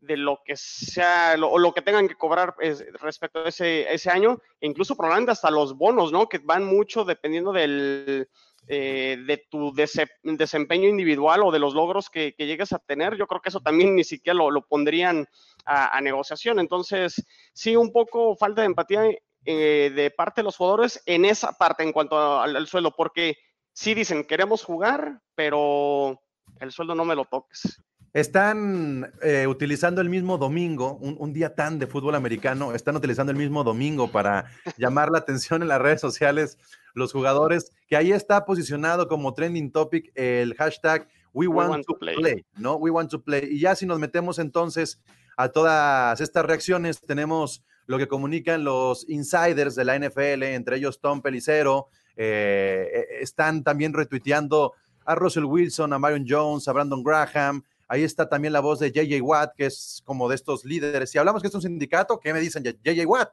de 0.00 0.16
lo 0.16 0.40
que 0.44 0.56
sea, 0.56 1.36
o 1.40 1.58
lo 1.58 1.72
que 1.72 1.82
tengan 1.82 2.08
que 2.08 2.16
cobrar 2.16 2.54
respecto 3.00 3.40
a 3.40 3.48
ese, 3.48 3.92
ese 3.92 4.10
año. 4.10 4.40
E 4.60 4.66
incluso 4.66 4.96
probablemente 4.96 5.32
hasta 5.32 5.50
los 5.50 5.76
bonos, 5.76 6.12
¿no? 6.12 6.28
Que 6.28 6.38
van 6.38 6.64
mucho 6.64 7.04
dependiendo 7.04 7.52
del, 7.52 8.28
eh, 8.68 9.16
de 9.26 9.36
tu 9.50 9.72
desempeño 9.74 10.88
individual 10.88 11.42
o 11.42 11.50
de 11.50 11.58
los 11.58 11.74
logros 11.74 12.10
que, 12.10 12.34
llegues 12.38 12.72
a 12.72 12.78
tener. 12.78 13.16
Yo 13.16 13.26
creo 13.26 13.40
que 13.40 13.48
eso 13.48 13.60
también 13.60 13.94
ni 13.94 14.04
siquiera 14.04 14.36
lo, 14.36 14.50
lo 14.50 14.66
pondrían 14.66 15.26
a, 15.64 15.96
a, 15.96 16.00
negociación. 16.00 16.58
Entonces, 16.58 17.24
sí, 17.52 17.76
un 17.76 17.92
poco 17.92 18.36
falta 18.36 18.62
de 18.62 18.66
empatía 18.66 19.02
eh, 19.44 19.92
de 19.94 20.10
parte 20.10 20.40
de 20.40 20.44
los 20.44 20.56
jugadores 20.56 21.02
en 21.06 21.24
esa 21.24 21.52
parte 21.52 21.82
en 21.82 21.92
cuanto 21.92 22.40
al, 22.40 22.66
sueldo, 22.66 22.94
porque 22.96 23.36
sí 23.72 23.94
dicen, 23.94 24.24
queremos 24.24 24.64
jugar, 24.64 25.20
pero 25.34 26.20
el 26.60 26.72
sueldo 26.72 26.94
no 26.94 27.04
me 27.04 27.14
lo 27.14 27.24
toques. 27.24 27.82
Están 28.12 29.10
eh, 29.22 29.46
utilizando 29.46 30.02
el 30.02 30.10
mismo 30.10 30.36
domingo, 30.36 30.96
un, 30.96 31.32
día 31.32 31.54
tan 31.54 31.78
de 31.78 31.86
fútbol 31.86 32.14
americano, 32.14 32.74
están 32.74 32.94
utilizando 32.96 33.32
el 33.32 33.38
mismo 33.38 33.64
domingo 33.64 34.08
para 34.08 34.44
llamar 34.76 35.10
la 35.10 35.18
atención 35.18 35.62
en 35.62 35.68
las 35.68 35.80
redes 35.80 36.00
sociales 36.00 36.58
los 36.94 37.12
jugadores, 37.12 37.72
que 37.88 37.96
ahí 37.96 38.12
está 38.12 38.44
posicionado 38.44 39.08
como 39.08 39.32
trending 39.32 39.72
topic 39.72 40.12
el 40.14 40.54
hashtag 40.56 41.08
We 41.32 41.46
want, 41.46 41.86
to 41.86 41.98
play. 41.98 42.44
¿no? 42.56 42.76
We 42.76 42.90
want 42.90 43.10
to 43.10 43.22
play. 43.22 43.48
Y 43.50 43.60
ya 43.60 43.74
si 43.74 43.86
nos 43.86 43.98
metemos 43.98 44.38
entonces 44.38 45.00
a 45.36 45.48
todas 45.48 46.20
estas 46.20 46.44
reacciones, 46.44 47.00
tenemos 47.00 47.64
lo 47.86 47.98
que 47.98 48.08
comunican 48.08 48.64
los 48.64 49.08
insiders 49.08 49.74
de 49.74 49.84
la 49.84 49.98
NFL, 49.98 50.42
entre 50.44 50.76
ellos 50.76 51.00
Tom 51.00 51.20
Pelicero, 51.20 51.88
eh, 52.16 52.88
eh, 52.94 53.06
están 53.20 53.62
también 53.64 53.92
retuiteando 53.92 54.74
a 55.04 55.14
Russell 55.14 55.44
Wilson, 55.44 55.92
a 55.92 55.98
Marion 55.98 56.24
Jones, 56.28 56.68
a 56.68 56.72
Brandon 56.72 57.02
Graham. 57.02 57.62
Ahí 57.88 58.04
está 58.04 58.28
también 58.28 58.52
la 58.52 58.60
voz 58.60 58.78
de 58.78 58.90
JJ 58.90 59.20
Watt, 59.20 59.54
que 59.56 59.66
es 59.66 60.02
como 60.04 60.28
de 60.28 60.36
estos 60.36 60.64
líderes. 60.64 61.10
Si 61.10 61.18
hablamos 61.18 61.42
que 61.42 61.48
es 61.48 61.54
un 61.54 61.62
sindicato, 61.62 62.20
¿qué 62.20 62.32
me 62.32 62.40
dicen 62.40 62.62
JJ 62.62 63.04
Watt? 63.06 63.30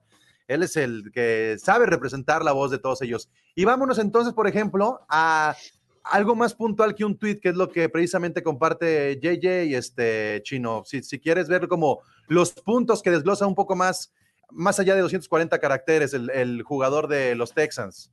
Él 0.48 0.64
es 0.64 0.76
el 0.78 1.12
que 1.14 1.58
sabe 1.60 1.86
representar 1.86 2.44
la 2.44 2.52
voz 2.52 2.72
de 2.72 2.80
todos 2.80 3.02
ellos. 3.04 3.30
Y 3.56 3.66
vámonos 3.66 4.00
entonces, 4.00 4.34
por 4.34 4.48
ejemplo, 4.48 5.00
a 5.08 5.56
algo 6.04 6.36
más 6.36 6.56
puntual 6.56 6.96
que 6.96 7.06
un 7.06 7.18
tweet, 7.18 7.40
que 7.40 7.50
es 7.50 7.56
lo 7.56 7.70
que 7.70 7.88
precisamente 7.88 8.42
comparte 8.42 9.20
JJ 9.22 9.66
y 9.66 9.76
este 9.76 10.42
chino. 10.44 10.84
Si, 10.86 11.04
si 11.04 11.20
quieres 11.20 11.48
ver 11.48 11.68
como 11.68 12.02
los 12.28 12.52
puntos 12.54 13.04
que 13.04 13.12
desglosa 13.12 13.46
un 13.46 13.56
poco 13.56 13.76
más 13.76 14.12
más 14.52 14.80
allá 14.80 14.96
de 14.96 15.02
240 15.02 15.60
caracteres 15.60 16.14
el, 16.14 16.64
jugador 16.64 17.08
de 17.08 17.36
los 17.36 17.54
Texans. 17.54 18.12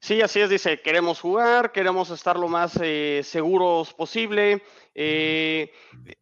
Sí, 0.00 0.20
así 0.20 0.40
es, 0.40 0.50
dice, 0.50 0.80
queremos 0.82 1.20
jugar, 1.20 1.72
queremos 1.72 2.10
estar 2.10 2.38
lo 2.38 2.48
más 2.48 2.78
eh, 2.82 3.22
seguros 3.24 3.94
posible. 3.94 4.62
Eh, 4.94 5.72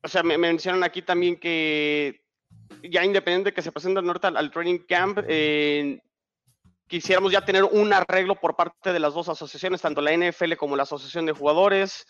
o 0.02 0.08
sea, 0.08 0.22
me, 0.22 0.38
mencionan 0.38 0.84
aquí 0.84 1.02
también 1.02 1.38
que 1.38 2.22
ya 2.84 3.04
independiente 3.04 3.50
de 3.50 3.54
que 3.54 3.62
se 3.62 3.72
presente 3.72 4.00
norte 4.00 4.28
al, 4.28 4.50
training 4.52 4.78
camp, 4.88 5.18
eh, 5.26 6.00
quisiéramos 6.86 7.32
ya 7.32 7.44
tener 7.44 7.64
un 7.64 7.92
arreglo 7.92 8.36
por 8.36 8.54
parte 8.54 8.92
de 8.92 9.00
las 9.00 9.14
dos 9.14 9.28
asociaciones, 9.28 9.80
tanto 9.80 10.00
la 10.00 10.16
NFL 10.16 10.54
como 10.54 10.76
la 10.76 10.84
Asociación 10.84 11.26
de 11.26 11.32
Jugadores 11.32 12.06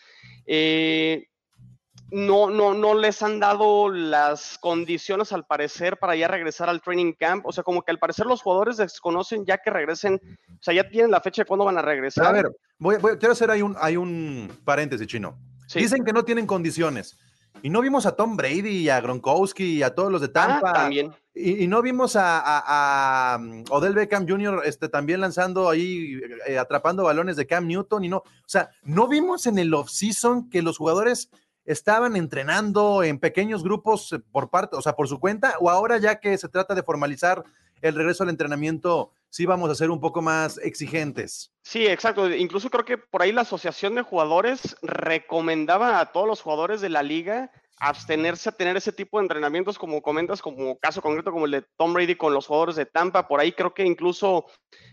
no, 2.11 2.51
no, 2.51 2.75
no 2.75 2.95
les 2.95 3.23
han 3.23 3.41
dado 3.41 3.89
las 3.89 4.59
condiciones 4.59 5.33
al 5.33 5.47
parecer 5.47 5.99
para 5.99 6.15
ya 6.15 6.29
regresar 6.29 6.69
al 6.69 6.83
training 6.83 7.15
camp. 7.15 7.47
O 7.47 7.53
sea, 7.53 7.65
como 7.65 7.83
que 7.83 7.91
al 7.91 7.99
parecer 7.99 8.27
los 8.27 8.43
jugadores 8.43 8.77
desconocen 8.77 9.47
ya 9.47 9.59
que 9.59 9.71
regresen, 9.71 10.21
o 10.51 10.63
sea, 10.63 10.75
ya 10.75 10.89
tienen 10.89 11.11
la 11.11 11.21
fecha 11.21 11.43
de 11.43 11.47
cuándo 11.47 11.65
van 11.65 11.79
a 11.79 11.83
regresar. 11.83 12.27
A 12.27 12.33
ver, 12.33 12.51
voy, 12.79 12.97
quiero 13.19 13.33
hacer 13.33 13.51
ahí 13.51 13.63
un, 13.63 13.77
hay 13.81 13.97
un 13.97 14.51
paréntesis 14.65 15.07
chino. 15.07 15.39
Dicen 15.75 16.05
que 16.05 16.13
no 16.13 16.23
tienen 16.23 16.47
condiciones. 16.47 17.17
Y 17.63 17.71
no 17.71 17.81
vimos 17.81 18.07
a 18.07 18.17
Tom 18.17 18.37
Brady 18.37 18.79
y 18.79 18.89
a 18.89 19.01
Gronkowski 19.01 19.79
y 19.79 19.83
a 19.83 19.95
todos 19.95 20.11
los 20.11 20.21
de 20.21 20.29
Tampa. 20.29 20.71
Ah, 20.71 20.73
también. 20.73 21.15
Y, 21.35 21.67
no 21.67 21.81
vimos 21.81 22.17
a, 22.17 23.39
um, 23.39 23.65
Odell 23.71 23.95
Beckham 23.95 24.29
Jr. 24.29 24.63
Este, 24.65 24.89
también 24.89 25.21
lanzando 25.21 25.71
ahí, 25.71 26.21
eh, 26.47 26.59
atrapando 26.59 27.05
balones 27.05 27.37
de 27.37 27.47
Cam 27.47 27.67
Newton. 27.67 28.05
Y 28.05 28.09
no, 28.09 28.19
o 28.19 28.25
sea, 28.47 28.71
no 28.83 29.09
vimos 29.09 29.47
en 29.47 29.59
el 29.59 29.73
off-season 29.73 30.51
que 30.51 30.61
los 30.61 30.77
jugadores 30.77 31.31
estaban 31.65 32.17
entrenando 32.17 33.03
en 33.03 33.19
pequeños 33.19 33.63
grupos 33.63 34.13
eh, 34.13 34.19
por 34.19 34.51
parte, 34.51 34.77
o 34.77 34.83
sea, 34.83 34.95
por 34.95 35.09
su 35.09 35.21
cuenta, 35.21 35.57
o 35.61 35.71
ahora 35.71 35.99
ya 35.99 36.21
que 36.21 36.37
se 36.39 36.49
trata 36.49 36.75
de 36.75 36.83
formalizar 36.83 37.45
el 37.81 37.95
regreso 37.95 38.23
al 38.23 38.31
entrenamiento, 38.31 39.13
sí 39.29 39.45
vamos 39.45 39.71
a 39.71 39.75
ser 39.75 39.91
un 39.91 40.01
poco 40.01 40.23
más 40.23 40.59
exigentes. 40.59 41.53
Sí, 41.63 41.87
exacto. 41.87 42.33
Incluso 42.33 42.71
creo 42.71 42.85
que 42.85 42.99
por 42.99 43.23
ahí 43.23 43.33
la 43.33 43.41
asociación 43.43 43.95
de 43.97 44.03
jugadores 44.03 44.77
recomendaba 44.83 45.99
a 45.99 46.13
todos 46.13 46.29
los 46.29 46.41
jugadores 46.41 46.81
de 46.81 46.89
la 46.89 47.03
liga 47.03 47.51
abstenerse 47.79 48.49
a 48.49 48.53
tener 48.53 48.77
ese 48.77 48.93
tipo 48.93 49.19
de 49.19 49.25
entrenamientos, 49.25 49.77
como 49.77 50.01
comentas, 50.03 50.41
como 50.41 50.79
caso 50.79 51.03
concreto 51.03 51.33
como 51.33 51.47
el 51.47 51.51
de 51.51 51.65
Tom 51.77 51.93
Brady 51.93 52.15
con 52.15 52.33
los 52.33 52.47
jugadores 52.47 52.77
de 52.77 52.87
Tampa. 52.87 53.27
Por 53.27 53.41
ahí 53.41 53.51
creo 53.51 53.75
que 53.75 53.85
incluso 53.85 54.47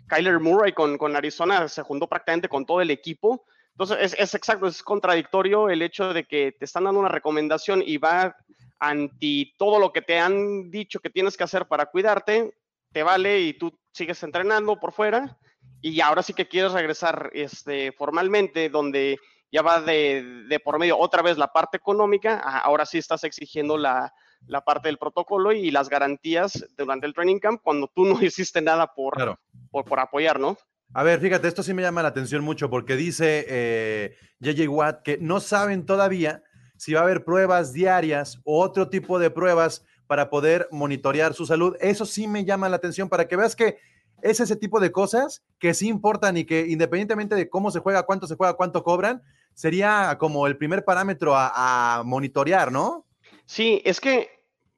Kyler 0.08 0.40
Murray 0.40 0.74
con, 0.74 0.98
con 0.98 1.16
Arizona 1.16 1.68
se 1.68 1.84
juntó 1.84 2.08
prácticamente 2.08 2.50
con 2.50 2.66
todo 2.66 2.82
el 2.82 2.90
equipo 2.90 3.46
entonces, 3.80 4.14
es, 4.20 4.36
exacto, 4.36 4.68
es 4.68 4.84
contradictorio 4.84 5.70
el 5.70 5.82
hecho 5.82 6.14
de 6.14 6.26
que 6.26 6.52
te 6.52 6.66
están 6.66 6.84
dando 6.84 7.00
una 7.00 7.08
recomendación 7.08 7.82
y 7.86 7.98
va 7.98 8.36
anti 8.78 9.56
todo 9.58 9.80
lo 9.80 9.94
que 9.94 10.02
te 10.02 10.20
han 10.20 10.70
dicho 10.70 11.00
que 11.00 11.10
tienes 11.10 11.38
que 11.38 11.46
hacer 11.46 11.66
para 11.66 11.86
cuidarte, 11.86 12.58
te 12.92 13.04
vale 13.04 13.40
y 13.40 13.54
tú 13.54 13.72
sigues 13.94 14.22
entrenando 14.24 14.78
por 14.78 14.92
fuera 14.92 15.38
y 15.80 16.02
ahora 16.02 16.24
sí 16.24 16.34
que 16.34 16.50
quieres 16.50 16.74
regresar 16.74 17.30
este, 17.34 17.94
formalmente 17.94 18.68
donde 18.68 19.18
ya 19.50 19.62
va 19.62 19.80
de, 19.80 20.62
por 20.62 20.78
medio 20.78 20.98
otra 20.98 21.22
vez 21.22 21.38
la 21.38 21.54
parte 21.54 21.78
económica, 21.78 22.38
ahora 22.38 22.86
sí 22.86 22.98
estás 22.98 23.24
exigiendo 23.24 23.78
la, 23.78 24.14
la 24.46 24.60
parte 24.60 24.90
del 24.90 24.98
protocolo 24.98 25.54
y 25.54 25.72
las 25.72 25.88
garantías 25.88 26.66
durante 26.78 27.08
el 27.08 27.14
training 27.14 27.40
camp 27.40 27.62
cuando 27.64 27.88
tú 27.88 28.04
no 28.04 28.22
hiciste 28.22 28.62
nada 28.62 28.94
por, 28.94 29.40
por, 29.72 30.00
apoyar, 30.02 30.38
¿no? 30.38 30.58
A 30.94 31.04
ver, 31.04 31.20
fíjate, 31.20 31.48
esto 31.48 31.62
sí 31.62 31.74
me 31.74 31.84
llama 31.84 32.02
la 32.02 32.10
atención 32.10 32.44
mucho 32.44 32.70
porque 32.70 32.96
dice 32.96 33.46
eh, 33.48 34.16
JJ 34.40 34.68
Watt 34.70 35.04
que 35.04 35.18
no 35.20 35.40
saben 35.40 35.86
todavía 35.86 36.44
si 36.78 36.94
va 36.94 37.02
a 37.02 37.04
haber 37.04 37.24
pruebas 37.24 37.74
diarias 37.74 38.40
o 38.44 38.62
otro 38.62 38.90
tipo 38.90 39.20
de 39.20 39.30
pruebas 39.30 39.86
para 40.08 40.32
poder 40.32 40.68
monitorear 40.72 41.36
su 41.36 41.46
salud. 41.46 41.76
Eso 41.80 42.06
sí 42.06 42.28
me 42.28 42.44
llama 42.44 42.70
la 42.70 42.78
atención 42.78 43.10
para 43.10 43.28
que 43.28 43.36
veas 43.36 43.56
que 43.56 43.78
es 44.24 44.40
ese 44.40 44.56
tipo 44.56 44.80
de 44.80 44.92
cosas 44.92 45.44
que 45.60 45.74
sí 45.74 45.88
importan 45.88 46.38
y 46.38 46.46
que 46.46 46.68
independientemente 46.68 47.36
de 47.36 47.50
cómo 47.50 47.70
se 47.70 47.80
juega, 47.80 48.04
cuánto 48.04 48.26
se 48.26 48.36
juega, 48.36 48.54
cuánto 48.56 48.84
cobran, 48.84 49.22
sería 49.54 50.18
como 50.20 50.48
el 50.48 50.58
primer 50.58 50.84
parámetro 50.84 51.34
a, 51.36 52.02
monitorear, 52.06 52.72
¿no? 52.72 53.06
Sí, 53.46 53.82
es 53.86 54.00
que, 54.00 54.30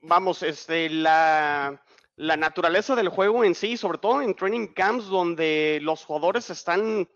vamos, 0.01 0.43
este, 0.43 0.89
la, 0.89 1.81
la 2.21 2.37
naturaleza 2.37 2.95
del 2.95 3.09
juego 3.09 3.43
en 3.43 3.55
sí, 3.55 3.77
sobre 3.77 3.97
todo 3.97 4.21
en 4.21 4.35
training 4.35 4.67
camps 4.67 5.07
donde 5.07 5.79
los 5.81 6.05
jugadores 6.05 6.51
están 6.51 7.09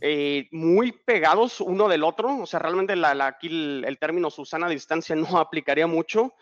eh, 0.00 0.46
muy 0.52 0.92
pegados 0.92 1.60
uno 1.60 1.88
del 1.88 2.04
otro, 2.04 2.38
o 2.38 2.46
sea, 2.46 2.60
realmente 2.60 2.94
la, 2.94 3.26
aquí 3.26 3.48
el, 3.48 3.98
término 3.98 4.30
Susana 4.30 4.68
distancia 4.68 5.16
no 5.16 5.38
aplicaría 5.38 5.88
mucho. 5.88 6.34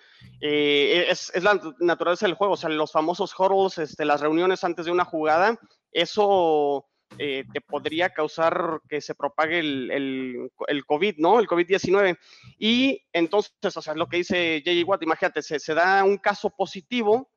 Eh, 0.43 1.07
es, 1.09 1.33
la 1.43 1.59
naturaleza 1.81 2.27
del 2.27 2.35
juego, 2.35 2.53
o 2.55 2.57
sea, 2.59 2.69
los 2.69 2.93
famosos 2.93 3.35
huddles, 3.39 3.79
este, 3.79 4.05
las 4.05 4.21
reuniones 4.21 4.65
antes 4.65 4.85
de 4.85 4.93
una 4.93 5.07
jugada, 5.07 5.59
eso 5.91 6.85
eh, 7.17 7.45
te 7.55 7.63
podría 7.63 8.11
causar 8.11 8.83
que 8.87 9.01
se 9.01 9.15
propague 9.15 9.61
el, 9.61 10.51
el, 10.67 10.85
COVID, 10.85 11.15
¿no? 11.17 11.41
El 11.41 11.49
COVID-19. 11.49 12.19
Y 12.59 13.03
entonces, 13.15 13.75
o 13.75 13.81
sea, 13.81 13.95
lo 13.95 14.09
que 14.09 14.19
dice 14.19 14.63
J.J. 14.63 14.87
Watt, 14.87 15.03
imagínate, 15.05 15.41
se, 15.41 15.59
se 15.59 15.73
da 15.73 16.05
un 16.05 16.19
caso 16.19 16.51
positivo 16.51 17.31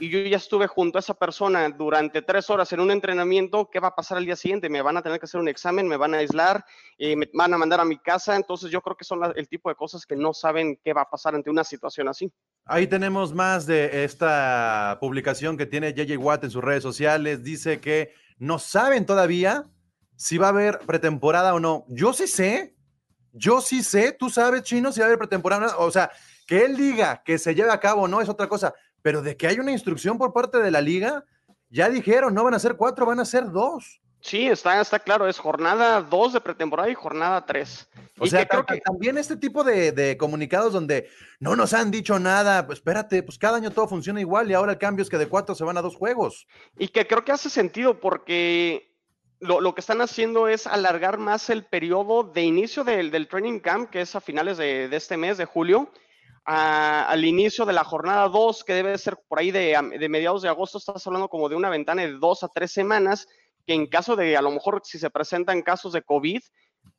y 0.00 0.08
yo 0.08 0.18
ya 0.20 0.36
estuve 0.36 0.66
junto 0.66 0.98
a 0.98 1.00
esa 1.00 1.14
persona 1.14 1.68
durante 1.70 2.22
tres 2.22 2.50
horas 2.50 2.72
en 2.72 2.80
un 2.80 2.90
entrenamiento, 2.90 3.68
¿qué 3.70 3.80
va 3.80 3.88
a 3.88 3.94
pasar 3.94 4.18
al 4.18 4.24
día 4.24 4.36
siguiente? 4.36 4.68
Me 4.68 4.82
van 4.82 4.96
a 4.96 5.02
tener 5.02 5.18
que 5.18 5.26
hacer 5.26 5.40
un 5.40 5.48
examen, 5.48 5.86
me 5.86 5.96
van 5.96 6.14
a 6.14 6.18
aislar, 6.18 6.64
eh, 6.98 7.16
me 7.16 7.28
van 7.34 7.54
a 7.54 7.58
mandar 7.58 7.80
a 7.80 7.84
mi 7.84 7.98
casa, 7.98 8.36
entonces 8.36 8.70
yo 8.70 8.80
creo 8.80 8.96
que 8.96 9.04
son 9.04 9.20
el 9.36 9.48
tipo 9.48 9.68
de 9.68 9.74
cosas 9.74 10.06
que 10.06 10.16
no 10.16 10.32
saben 10.32 10.78
qué 10.82 10.92
va 10.92 11.02
a 11.02 11.10
pasar 11.10 11.34
ante 11.34 11.50
una 11.50 11.64
situación 11.64 12.08
así. 12.08 12.32
Ahí 12.64 12.86
tenemos 12.86 13.32
más 13.34 13.66
de 13.66 14.04
esta 14.04 14.98
publicación 15.00 15.56
que 15.56 15.66
tiene 15.66 15.92
JJ 15.92 16.16
Watt 16.16 16.44
en 16.44 16.50
sus 16.50 16.62
redes 16.62 16.82
sociales, 16.82 17.42
dice 17.42 17.80
que 17.80 18.14
no 18.38 18.58
saben 18.58 19.06
todavía 19.06 19.66
si 20.16 20.38
va 20.38 20.46
a 20.46 20.50
haber 20.50 20.78
pretemporada 20.80 21.54
o 21.54 21.60
no. 21.60 21.84
Yo 21.88 22.12
sí 22.12 22.26
sé, 22.26 22.76
yo 23.32 23.60
sí 23.60 23.82
sé, 23.82 24.12
tú 24.12 24.30
sabes, 24.30 24.62
Chino, 24.62 24.92
si 24.92 25.00
va 25.00 25.06
a 25.06 25.08
haber 25.08 25.18
pretemporada, 25.18 25.76
o 25.78 25.90
sea, 25.90 26.10
que 26.46 26.64
él 26.64 26.76
diga 26.76 27.22
que 27.24 27.38
se 27.38 27.54
lleve 27.54 27.70
a 27.70 27.80
cabo 27.80 28.02
o 28.02 28.08
no 28.08 28.20
es 28.20 28.28
otra 28.28 28.48
cosa, 28.48 28.74
pero 29.02 29.22
de 29.22 29.36
que 29.36 29.46
hay 29.46 29.58
una 29.58 29.72
instrucción 29.72 30.16
por 30.16 30.32
parte 30.32 30.58
de 30.58 30.70
la 30.70 30.80
liga, 30.80 31.24
ya 31.68 31.88
dijeron, 31.88 32.34
no 32.34 32.44
van 32.44 32.54
a 32.54 32.58
ser 32.58 32.76
cuatro, 32.76 33.06
van 33.06 33.20
a 33.20 33.24
ser 33.24 33.50
dos. 33.50 34.00
Sí, 34.22 34.46
está, 34.46 34.80
está 34.80 35.00
claro, 35.00 35.26
es 35.26 35.38
jornada 35.38 36.00
dos 36.00 36.32
de 36.32 36.40
pretemporada 36.40 36.88
y 36.88 36.94
jornada 36.94 37.44
tres. 37.44 37.88
O 38.20 38.26
sea, 38.26 38.46
creo 38.46 38.64
que 38.64 38.80
también 38.80 39.18
este 39.18 39.36
tipo 39.36 39.64
de, 39.64 40.16
comunicados 40.16 40.72
donde 40.72 41.08
no 41.40 41.56
nos 41.56 41.74
han 41.74 41.90
dicho 41.90 42.20
nada, 42.20 42.64
pues 42.64 42.78
espérate, 42.78 43.24
pues 43.24 43.36
cada 43.36 43.56
año 43.56 43.72
todo 43.72 43.88
funciona 43.88 44.20
igual 44.20 44.48
y 44.48 44.54
ahora 44.54 44.72
el 44.72 44.78
cambio 44.78 45.02
es 45.02 45.08
que 45.08 45.18
de 45.18 45.26
cuatro 45.26 45.56
se 45.56 45.64
van 45.64 45.76
a 45.76 45.82
dos 45.82 45.96
juegos. 45.96 46.46
Y 46.78 46.88
que 46.88 47.08
creo 47.08 47.24
que 47.24 47.32
hace 47.32 47.50
sentido 47.50 47.98
porque 47.98 48.94
lo, 49.40 49.74
que 49.74 49.80
están 49.80 50.00
haciendo 50.00 50.46
es 50.46 50.68
alargar 50.68 51.18
más 51.18 51.50
el 51.50 51.64
periodo 51.64 52.22
de 52.22 52.42
inicio 52.42 52.84
del, 52.84 53.10
del 53.10 53.26
training 53.26 53.58
camp, 53.58 53.90
que 53.90 54.02
es 54.02 54.14
a 54.14 54.20
finales 54.20 54.56
de, 54.56 54.88
de 54.88 54.96
este 54.96 55.16
mes, 55.16 55.36
de 55.36 55.46
julio, 55.46 55.90
al 56.44 57.24
inicio 57.24 57.64
de 57.64 57.72
la 57.72 57.84
jornada 57.84 58.28
2, 58.28 58.64
que 58.64 58.74
debe 58.74 58.98
ser 58.98 59.16
por 59.28 59.38
ahí 59.38 59.50
de, 59.50 59.80
mediados 60.08 60.42
de 60.42 60.48
agosto, 60.48 60.78
estás 60.78 61.06
hablando 61.06 61.28
como 61.28 61.48
de 61.48 61.56
una 61.56 61.70
ventana 61.70 62.02
de 62.02 62.12
dos 62.12 62.42
a 62.42 62.48
tres 62.48 62.72
semanas, 62.72 63.28
que 63.66 63.74
en 63.74 63.86
caso 63.86 64.16
de, 64.16 64.36
a 64.36 64.42
lo 64.42 64.50
mejor, 64.50 64.82
si 64.84 64.98
se 64.98 65.10
presentan 65.10 65.62
casos 65.62 65.92
de 65.92 66.02
COVID, 66.02 66.40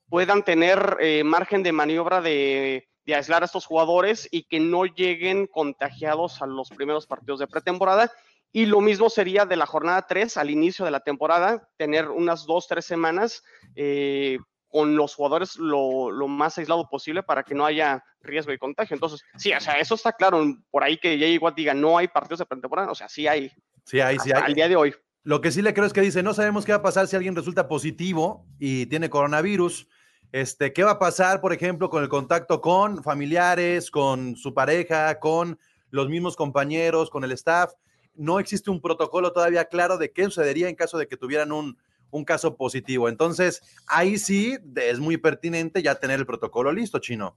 puedan 0.08 0.44
tener 0.44 0.98
eh, 1.00 1.24
margen 1.24 1.64
de 1.64 1.72
maniobra 1.72 2.22
de, 2.22 2.88
aislar 3.08 3.42
a 3.42 3.48
estos 3.48 3.66
jugadores 3.66 4.30
y 4.32 4.44
que 4.44 4.62
no 4.62 4.86
lleguen 4.86 5.48
contagiados 5.48 6.42
a 6.42 6.46
los 6.46 6.70
primeros 6.70 7.06
partidos 7.06 7.40
de 7.40 7.48
pretemporada. 7.48 8.12
Y 8.54 8.66
lo 8.68 8.80
mismo 8.80 9.10
sería 9.10 9.46
de 9.46 9.58
la 9.58 9.66
jornada 9.66 10.06
3 10.08 10.38
al 10.38 10.52
inicio 10.52 10.86
de 10.86 10.92
la 10.92 11.02
temporada, 11.02 11.68
tener 11.76 12.10
unas 12.10 12.46
dos, 12.46 12.68
tres 12.68 12.86
semanas 12.86 13.44
eh, 13.76 14.38
con 14.74 14.96
los 14.96 15.14
jugadores 15.14 15.58
lo, 15.58 16.10
más 16.28 16.58
aislado 16.58 16.90
posible 16.90 17.22
para 17.22 17.44
que 17.44 17.54
no 17.54 17.64
haya 17.64 18.04
riesgo 18.22 18.52
de 18.52 18.58
contagio. 18.58 18.96
Entonces, 18.96 19.22
sí, 19.38 19.54
o 19.54 19.62
sea, 19.62 19.76
eso 19.76 19.94
está 19.94 20.14
claro. 20.14 20.44
Por 20.72 20.84
ahí 20.84 20.98
que 20.98 21.20
Jay 21.20 21.38
Watt 21.38 21.56
diga, 21.56 21.76
no 21.76 21.96
hay 21.96 22.08
partidos 22.08 22.40
de 22.40 22.48
pretemporada, 22.48 22.90
o 22.90 22.96
sea, 22.96 23.08
sí 23.08 23.28
hay. 23.28 23.52
Sí 23.86 24.00
hay, 24.00 24.18
sí 24.18 24.32
hay. 24.32 24.42
Al 24.42 24.56
día 24.56 24.68
de 24.68 24.76
hoy. 24.76 24.96
Lo 25.22 25.42
que 25.42 25.52
sí 25.52 25.62
le 25.62 25.76
creo 25.76 25.86
es 25.86 25.94
que 25.94 26.02
dice, 26.02 26.24
no 26.24 26.34
sabemos 26.34 26.66
qué 26.66 26.72
va 26.72 26.80
a 26.80 26.82
pasar 26.82 27.08
si 27.08 27.16
alguien 27.16 27.36
resulta 27.36 27.68
positivo 27.68 28.48
y 28.58 28.88
tiene 28.88 29.12
coronavirus. 29.12 29.88
Este, 30.32 30.74
¿Qué 30.74 30.84
va 30.84 30.94
a 30.94 31.00
pasar, 31.00 31.40
por 31.40 31.54
ejemplo, 31.54 31.92
con 31.92 32.02
el 32.02 32.10
contacto 32.10 32.60
con 32.60 33.04
familiares, 33.04 33.92
con 33.92 34.36
su 34.36 34.56
pareja, 34.56 35.20
con 35.20 35.60
los 35.92 36.10
mismos 36.10 36.36
compañeros, 36.36 37.12
con 37.12 37.24
el 37.24 37.32
staff? 37.34 37.74
No 38.16 38.40
existe 38.40 38.72
un 38.72 38.82
protocolo 38.82 39.34
todavía 39.34 39.66
claro 39.66 40.00
de 40.00 40.12
qué 40.12 40.24
sucedería 40.24 40.68
en 40.68 40.76
caso 40.76 40.98
de 40.98 41.08
que 41.08 41.16
tuvieran 41.16 41.52
un, 41.52 41.78
un 42.18 42.26
caso 42.26 42.56
positivo. 42.56 43.10
Entonces, 43.10 43.62
ahí 43.88 44.18
sí 44.18 44.58
es 44.76 45.00
muy 45.00 45.18
pertinente 45.18 45.82
ya 45.82 45.96
tener 45.96 46.20
el 46.20 46.26
protocolo 46.26 46.72
listo, 46.72 47.00
Chino. 47.00 47.36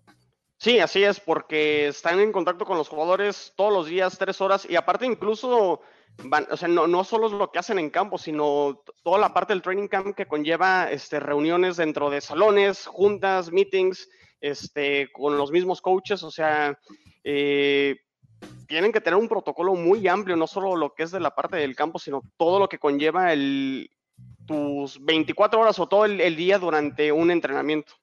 Sí, 0.58 0.78
así 0.78 1.04
es, 1.04 1.20
porque 1.20 1.88
están 1.88 2.18
en 2.18 2.32
contacto 2.32 2.64
con 2.64 2.78
los 2.78 2.88
jugadores 2.88 3.52
todos 3.56 3.72
los 3.72 3.86
días, 3.86 4.16
tres 4.16 4.40
horas, 4.40 4.66
y 4.68 4.76
aparte 4.76 5.04
incluso, 5.04 5.80
van, 6.24 6.46
o 6.50 6.56
sea, 6.56 6.68
no, 6.68 6.86
no 6.86 7.04
solo 7.04 7.26
es 7.26 7.32
lo 7.34 7.50
que 7.50 7.58
hacen 7.58 7.78
en 7.78 7.90
campo, 7.90 8.16
sino 8.16 8.82
toda 9.02 9.18
la 9.18 9.34
parte 9.34 9.52
del 9.52 9.60
training 9.60 9.88
camp 9.88 10.16
que 10.16 10.26
conlleva 10.26 10.90
este, 10.90 11.20
reuniones 11.20 11.76
dentro 11.76 12.08
de 12.08 12.22
salones, 12.22 12.86
juntas, 12.86 13.52
meetings, 13.52 14.08
este, 14.40 15.12
con 15.12 15.36
los 15.36 15.50
mismos 15.50 15.82
coaches, 15.82 16.22
o 16.22 16.30
sea, 16.30 16.78
eh, 17.22 17.96
tienen 18.66 18.92
que 18.92 19.00
tener 19.00 19.18
un 19.18 19.28
protocolo 19.28 19.74
muy 19.74 20.08
amplio, 20.08 20.36
no 20.36 20.46
solo 20.46 20.74
lo 20.74 20.94
que 20.94 21.02
es 21.02 21.10
de 21.10 21.20
la 21.20 21.34
parte 21.34 21.56
del 21.56 21.76
campo, 21.76 21.98
sino 21.98 22.22
todo 22.38 22.58
lo 22.58 22.68
que 22.68 22.78
conlleva 22.78 23.32
el, 23.32 23.90
tus 24.46 25.04
24 25.04 25.60
horas 25.60 25.78
o 25.78 25.88
todo 25.88 26.04
el, 26.04 26.36
día 26.36 26.58
durante 26.58 27.12
un 27.12 27.30
entrenamiento. 27.30 27.94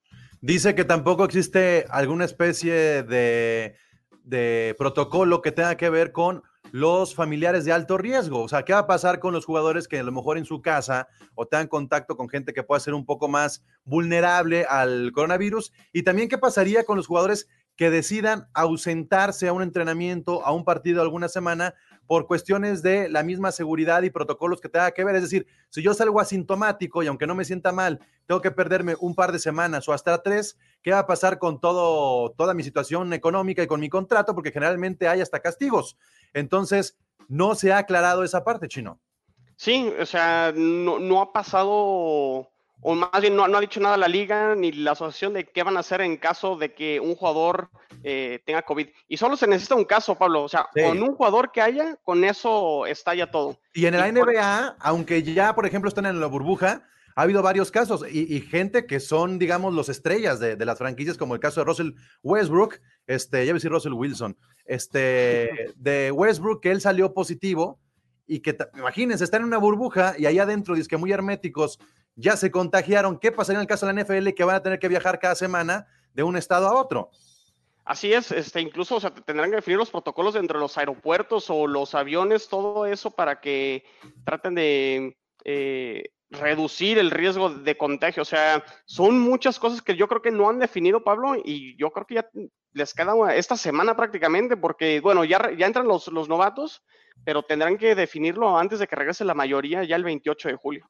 Dice 0.41 0.75
que 0.75 0.83
tampoco 0.83 1.23
existe 1.23 1.85
alguna 1.89 2.25
especie 2.25 3.03
de, 3.03 3.75
de, 4.23 4.75
protocolo 4.77 5.41
que 5.41 5.51
tenga 5.53 5.77
que 5.77 5.89
ver 5.89 6.11
con 6.11 6.43
los 6.71 7.15
familiares 7.15 7.65
de 7.65 7.71
alto 7.71 7.97
riesgo. 7.97 8.41
O 8.41 8.49
sea, 8.49 8.63
¿qué 8.63 8.73
va 8.73 8.79
a 8.79 8.87
pasar 8.87 9.19
con 9.19 9.33
los 9.33 9.45
jugadores 9.45 9.87
que 9.87 9.99
a 9.99 10.03
lo 10.03 10.11
mejor 10.11 10.37
en 10.37 10.45
su 10.45 10.61
casa 10.61 11.07
o 11.35 11.45
tengan 11.45 11.67
contacto 11.67 12.17
con 12.17 12.29
gente 12.29 12.53
que 12.53 12.63
pueda 12.63 12.79
ser 12.79 12.93
un 12.93 13.05
poco 13.05 13.27
más 13.27 13.63
vulnerable 13.85 14.65
al 14.67 15.11
coronavirus? 15.13 15.71
Y 15.93 16.03
también 16.03 16.29
qué 16.29 16.37
pasaría 16.37 16.83
con 16.83 16.97
los 16.97 17.07
jugadores 17.07 17.47
que 17.75 17.89
decidan 17.89 18.47
ausentarse 18.53 19.47
a 19.47 19.53
un 19.53 19.63
entrenamiento, 19.63 20.45
a 20.45 20.51
un 20.51 20.65
partido 20.65 21.01
alguna 21.01 21.29
semana 21.29 21.73
por 22.07 22.27
cuestiones 22.27 22.81
de 22.81 23.09
la 23.09 23.23
misma 23.23 23.51
seguridad 23.51 24.03
y 24.03 24.09
protocolos 24.09 24.61
que 24.61 24.69
tenga 24.69 24.91
que 24.91 25.03
ver. 25.03 25.15
Es 25.15 25.23
decir, 25.23 25.47
si 25.69 25.81
yo 25.81 25.93
salgo 25.93 26.19
asintomático 26.19 27.03
y 27.03 27.07
aunque 27.07 27.27
no 27.27 27.35
me 27.35 27.45
sienta 27.45 27.71
mal, 27.71 27.99
tengo 28.25 28.41
que 28.41 28.51
perderme 28.51 28.95
un 28.99 29.15
par 29.15 29.31
de 29.31 29.39
semanas 29.39 29.87
o 29.87 29.93
hasta 29.93 30.21
tres, 30.21 30.57
¿qué 30.81 30.91
va 30.91 30.99
a 30.99 31.07
pasar 31.07 31.39
con 31.39 31.59
todo, 31.59 32.31
toda 32.31 32.53
mi 32.53 32.63
situación 32.63 33.13
económica 33.13 33.63
y 33.63 33.67
con 33.67 33.79
mi 33.79 33.89
contrato? 33.89 34.35
Porque 34.35 34.51
generalmente 34.51 35.07
hay 35.07 35.21
hasta 35.21 35.39
castigos. 35.39 35.97
Entonces, 36.33 36.97
no 37.27 37.55
se 37.55 37.71
ha 37.71 37.79
aclarado 37.79 38.23
esa 38.23 38.43
parte, 38.43 38.67
Chino. 38.67 38.99
Sí, 39.55 39.93
o 39.99 40.05
sea, 40.05 40.51
no, 40.55 40.99
no 40.99 41.21
ha 41.21 41.31
pasado 41.31 42.52
o 42.83 42.95
más 42.95 43.21
bien 43.21 43.35
no, 43.35 43.43
ha 43.43 43.61
dicho 43.61 43.79
nada 43.79 43.97
la 43.97 44.07
liga 44.07 44.55
ni 44.55 44.71
la 44.71 44.91
asociación 44.91 45.33
de 45.33 45.45
qué 45.45 45.63
van 45.63 45.77
a 45.77 45.81
hacer 45.81 46.01
en 46.01 46.17
caso 46.17 46.55
de 46.55 46.73
que 46.73 46.99
un 46.99 47.15
jugador 47.15 47.69
eh, 48.03 48.41
tenga 48.45 48.61
COVID. 48.61 48.87
Y 49.07 49.17
solo 49.17 49.37
se 49.37 49.47
necesita 49.47 49.75
un 49.75 49.85
caso, 49.85 50.15
Pablo. 50.15 50.43
O 50.43 50.49
sea, 50.49 50.67
con 50.73 51.01
un 51.01 51.15
jugador 51.15 51.51
que 51.51 51.61
haya, 51.61 51.95
con 52.03 52.23
eso 52.23 52.85
está 52.85 53.15
ya 53.15 53.31
todo. 53.31 53.57
Y 53.73 53.85
en 53.85 53.97
la 53.97 54.11
NBA, 54.11 54.77
aunque 54.79 55.23
ya, 55.23 55.55
por 55.55 55.65
ejemplo, 55.65 55.87
están 55.87 56.05
en 56.05 56.19
la 56.19 56.27
burbuja, 56.27 56.83
ha 57.15 57.21
habido 57.21 57.41
varios 57.41 57.71
casos 57.71 58.03
y, 58.09 58.41
gente 58.41 58.85
que 58.85 58.99
son, 58.99 59.37
digamos, 59.37 59.73
los 59.73 59.89
estrellas 59.89 60.39
de, 60.39 60.57
las 60.65 60.77
franquicias, 60.77 61.17
como 61.17 61.35
el 61.35 61.39
caso 61.39 61.61
de 61.61 61.65
Russell 61.65 61.91
Westbrook, 62.23 62.79
este, 63.07 63.45
ya 63.45 63.51
voy 63.51 63.51
a 63.51 63.53
decir 63.55 63.71
Russell 63.71 63.93
Wilson, 63.93 64.37
este, 64.65 65.73
de 65.75 66.11
Westbrook, 66.11 66.61
que 66.61 66.71
él 66.71 66.81
salió 66.81 67.13
positivo 67.13 67.79
y 68.25 68.39
que, 68.39 68.57
imagínense, 68.75 69.23
están 69.23 69.41
en 69.41 69.47
una 69.47 69.57
burbuja 69.57 70.15
y 70.17 70.25
ahí 70.25 70.39
adentro, 70.39 70.75
dice 70.75 70.87
que 70.87 70.97
muy 70.97 71.11
herméticos, 71.11 71.79
ya 72.15 72.37
se 72.37 72.51
contagiaron. 72.51 73.19
¿Qué 73.19 73.31
pasaría 73.31 73.59
en 73.59 73.61
el 73.61 73.67
caso 73.67 73.85
de 73.85 73.93
la 73.93 74.03
NFL 74.03 74.29
que 74.29 74.43
van 74.43 74.55
a 74.55 74.63
tener 74.63 74.79
que 74.79 74.87
viajar 74.87 75.19
cada 75.19 75.35
semana 75.35 75.87
de 76.13 76.23
un 76.23 76.37
estado 76.37 76.67
a 76.67 76.79
otro? 76.79 77.09
Así 77.85 78.13
es, 78.13 78.31
este, 78.31 78.61
incluso 78.61 78.95
o 78.95 78.99
sea, 79.01 79.13
tendrán 79.13 79.49
que 79.49 79.57
definir 79.57 79.77
los 79.77 79.91
protocolos 79.91 80.35
entre 80.35 80.57
los 80.57 80.77
aeropuertos 80.77 81.49
o 81.49 81.67
los 81.67 81.93
aviones, 81.95 82.47
todo 82.47 82.85
eso 82.85 83.11
para 83.11 83.41
que 83.41 83.83
traten 84.23 84.55
de, 84.55 85.17
eh, 85.43 86.03
reducir 86.33 86.97
el 86.97 87.11
riesgo 87.11 87.49
de 87.49 87.77
contagio. 87.77 88.21
O 88.21 88.25
sea, 88.25 88.63
son 88.85 89.19
muchas 89.19 89.59
cosas 89.59 89.81
que 89.81 89.95
yo 89.95 90.07
creo 90.07 90.21
que 90.21 90.31
no 90.31 90.49
han 90.49 90.59
definido, 90.59 91.03
Pablo, 91.03 91.35
y 91.43 91.77
yo 91.77 91.91
creo 91.91 92.05
que 92.05 92.15
ya 92.15 92.29
les 92.73 92.93
queda 92.93 93.35
esta 93.35 93.55
semana 93.55 93.95
prácticamente, 93.95 94.57
porque, 94.57 94.99
bueno, 94.99 95.23
ya, 95.23 95.51
ya 95.57 95.67
entran 95.67 95.87
los, 95.87 96.07
los 96.07 96.27
novatos, 96.27 96.83
pero 97.23 97.43
tendrán 97.43 97.77
que 97.77 97.95
definirlo 97.95 98.57
antes 98.57 98.79
de 98.79 98.87
que 98.87 98.95
regrese 98.95 99.25
la 99.25 99.35
mayoría 99.35 99.83
ya 99.83 99.95
el 99.95 100.03
28 100.03 100.49
de 100.49 100.55
julio. 100.55 100.89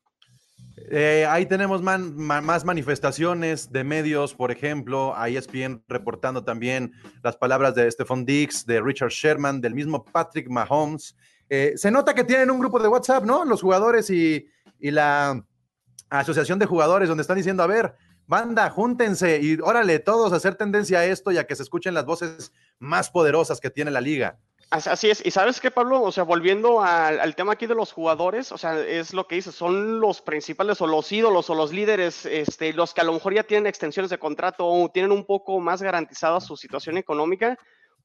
Eh, 0.75 1.25
ahí 1.29 1.45
tenemos 1.45 1.81
más 1.81 2.65
manifestaciones 2.65 3.71
de 3.71 3.83
medios, 3.83 4.33
por 4.33 4.51
ejemplo, 4.51 5.15
ahí 5.15 5.37
ESPN 5.37 5.83
reportando 5.87 6.43
también 6.43 6.93
las 7.23 7.37
palabras 7.37 7.75
de 7.75 7.89
Stephon 7.89 8.25
Dix, 8.25 8.65
de 8.65 8.81
Richard 8.81 9.09
Sherman, 9.09 9.61
del 9.61 9.75
mismo 9.75 10.03
Patrick 10.03 10.49
Mahomes. 10.49 11.15
Eh, 11.49 11.73
se 11.75 11.91
nota 11.91 12.15
que 12.15 12.23
tienen 12.23 12.49
un 12.49 12.59
grupo 12.59 12.79
de 12.79 12.87
WhatsApp, 12.87 13.23
¿no? 13.23 13.45
Los 13.45 13.61
jugadores 13.61 14.09
y, 14.09 14.47
y 14.79 14.91
la 14.91 15.45
asociación 16.09 16.57
de 16.57 16.65
jugadores, 16.65 17.07
donde 17.07 17.21
están 17.21 17.37
diciendo, 17.37 17.61
a 17.61 17.67
ver, 17.67 17.95
banda, 18.25 18.69
júntense 18.69 19.39
y 19.41 19.57
órale, 19.61 19.99
todos 19.99 20.33
a 20.33 20.37
hacer 20.37 20.55
tendencia 20.55 20.99
a 20.99 21.05
esto 21.05 21.31
y 21.31 21.37
a 21.37 21.45
que 21.45 21.55
se 21.55 21.63
escuchen 21.63 21.93
las 21.93 22.05
voces 22.05 22.51
más 22.79 23.09
poderosas 23.09 23.59
que 23.59 23.69
tiene 23.69 23.91
la 23.91 24.01
liga. 24.01 24.39
Así 24.73 25.11
es, 25.11 25.23
y 25.23 25.29
sabes 25.29 25.61
qué, 25.61 25.69
Pablo, 25.69 26.01
o 26.01 26.11
sea, 26.11 26.23
volviendo 26.23 26.81
al, 26.81 27.35
tema 27.35 27.53
aquí 27.53 27.67
de 27.67 27.75
los 27.75 27.91
jugadores, 27.91 28.51
o 28.51 28.57
sea, 28.57 28.79
es 28.79 29.13
lo 29.13 29.27
que 29.27 29.35
dices, 29.35 29.53
son 29.53 29.99
los 29.99 30.19
principales 30.21 30.81
o 30.81 30.87
los 30.87 31.11
ídolos 31.11 31.47
o 31.51 31.55
los 31.55 31.71
líderes, 31.71 32.25
este, 32.25 32.73
los 32.73 32.91
que 32.95 33.01
a 33.01 33.03
lo 33.03 33.13
mejor 33.13 33.35
ya 33.35 33.43
tienen 33.43 33.67
extensiones 33.67 34.09
de 34.09 34.17
contrato 34.17 34.65
o 34.67 34.89
tienen 34.89 35.11
un 35.11 35.25
poco 35.25 35.59
más 35.59 35.83
garantizada 35.83 36.41
su 36.41 36.57
situación 36.57 36.97
económica, 36.97 37.55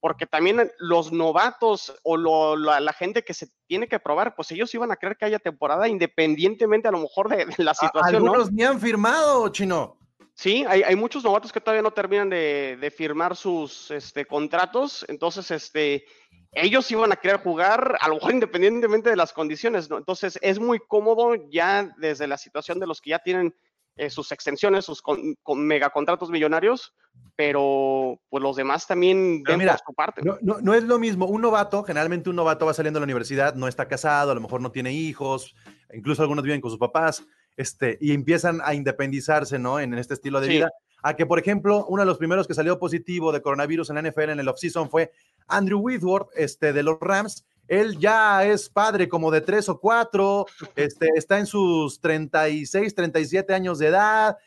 porque 0.01 0.27
también 0.27 0.71
los 0.79 1.11
novatos 1.11 1.95
o 2.03 2.19
la, 2.19 2.93
gente 2.93 3.25
que 3.25 3.33
se 3.33 3.49
tiene 3.67 3.89
que 3.89 3.99
probar, 3.99 4.35
pues 4.35 4.51
ellos 4.51 4.73
iban 4.75 4.93
a 4.93 4.97
creer 4.97 5.17
que 5.17 5.25
haya 5.25 5.39
temporada 5.39 5.89
independientemente 5.89 6.87
a 6.87 6.93
lo 6.93 7.01
mejor 7.01 7.31
de, 7.31 7.47
la 7.57 7.73
situación. 7.73 8.17
Algunos 8.27 8.53
ni 8.53 8.63
han 8.63 8.79
firmado, 8.79 9.49
Chino. 9.49 9.98
Sí, 10.39 10.65
hay, 10.69 10.85
hay, 10.85 10.95
muchos 10.95 11.25
novatos 11.25 11.51
que 11.51 11.61
todavía 11.61 11.83
no 11.83 11.91
terminan 11.91 12.31
de, 12.31 12.79
de 12.81 12.91
firmar 12.93 13.35
sus 13.35 13.91
este, 13.91 14.25
contratos, 14.25 15.05
entonces 15.09 15.51
este, 15.51 16.05
ellos 16.53 16.89
iban 16.93 17.11
a 17.11 17.17
querer 17.17 17.41
jugar, 17.41 17.99
a 18.01 18.07
lo 18.07 18.15
mejor 18.15 18.31
independientemente 18.35 19.11
de 19.11 19.17
las 19.17 19.33
condiciones, 19.33 19.91
¿no? 19.91 19.99
Entonces 19.99 20.39
es 20.41 20.61
muy 20.61 20.79
cómodo 20.79 21.35
ya 21.51 21.93
desde 21.99 22.29
la 22.29 22.39
situación 22.39 22.79
de 22.79 22.87
los 22.87 23.01
que 23.01 23.11
ya 23.11 23.19
tienen 23.19 23.53
eh, 23.97 24.11
sus 24.11 24.31
extensiones, 24.31 24.85
sus 24.85 25.03
con, 25.03 25.37
megacontratos 25.57 26.31
millonarios, 26.31 26.95
pero 27.35 28.21
pues 28.29 28.41
los 28.41 28.55
demás 28.55 28.87
también 28.87 29.43
ven 29.43 29.67
por 29.67 29.79
su 29.85 29.93
parte. 29.93 30.23
No, 30.23 30.39
no, 30.41 30.73
es 30.73 30.85
lo 30.85 31.01
mismo, 31.01 31.27
un 31.27 31.43
novato, 31.43 31.83
generalmente 31.83 32.31
un 32.31 32.37
novato 32.37 32.65
va 32.65 32.75
saliendo 32.75 32.99
de 32.99 33.01
la 33.01 33.11
universidad, 33.11 33.57
no 33.57 33.67
está 33.67 33.89
casado, 33.89 34.31
a 34.31 34.37
lo 34.37 34.41
mejor 34.41 34.61
no 34.61 34.71
tiene 34.71 34.93
hijos, 34.93 35.57
incluso 35.93 36.23
algunos 36.23 36.45
viven 36.45 36.61
con 36.61 36.71
sus 36.71 36.79
papás, 36.79 37.27
este, 37.59 37.99
y 38.01 38.13
empiezan 38.13 38.61
a 38.65 38.73
independizarse, 38.73 39.59
¿no? 39.59 39.81
En, 39.81 39.93
este 39.95 40.15
estilo 40.15 40.41
de 40.41 40.49
vida 40.49 40.71
a 41.03 41.15
que, 41.15 41.27
por 41.27 41.39
ejemplo, 41.39 41.87
uno 41.87 42.03
de 42.03 42.07
los 42.07 42.19
primeros 42.19 42.47
que 42.47 42.55
salió 42.55 42.79
positivo 42.79 43.33
de 43.33 43.43
coronavirus 43.43 43.91
en 43.91 43.97
la 43.97 44.03
NFL 44.03 44.31
en 44.31 44.41
el 44.41 44.49
offseason 44.49 44.89
fue 44.89 45.13
Andrew 45.49 45.81
Whitworth, 45.81 46.29
este, 46.37 46.73
de 46.73 46.83
los 46.83 46.99
Rams. 47.01 47.45
Él 47.67 47.99
ya 47.99 48.45
es 48.45 48.69
padre 48.69 49.09
como 49.09 49.31
de 49.31 49.41
tres 49.41 49.69
o 49.69 49.79
cuatro, 49.81 50.47
este, 50.77 51.09
está 51.17 51.39
en 51.39 51.47
sus 51.47 52.01
36, 52.01 52.95
37 52.95 53.53
años 53.53 53.79
de 53.79 53.89
edad, 53.89 54.39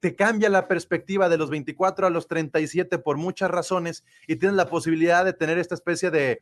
te 0.00 0.14
cambia 0.14 0.50
la 0.50 0.68
perspectiva 0.68 1.28
de 1.28 1.38
los 1.38 1.50
24 1.50 2.06
a 2.06 2.10
los 2.10 2.28
37 2.28 2.98
por 2.98 3.16
muchas 3.16 3.50
razones 3.50 4.04
y 4.26 4.36
tienes 4.36 4.56
la 4.56 4.68
posibilidad 4.68 5.24
de 5.24 5.32
tener 5.32 5.58
esta 5.58 5.74
especie 5.74 6.10
de, 6.10 6.40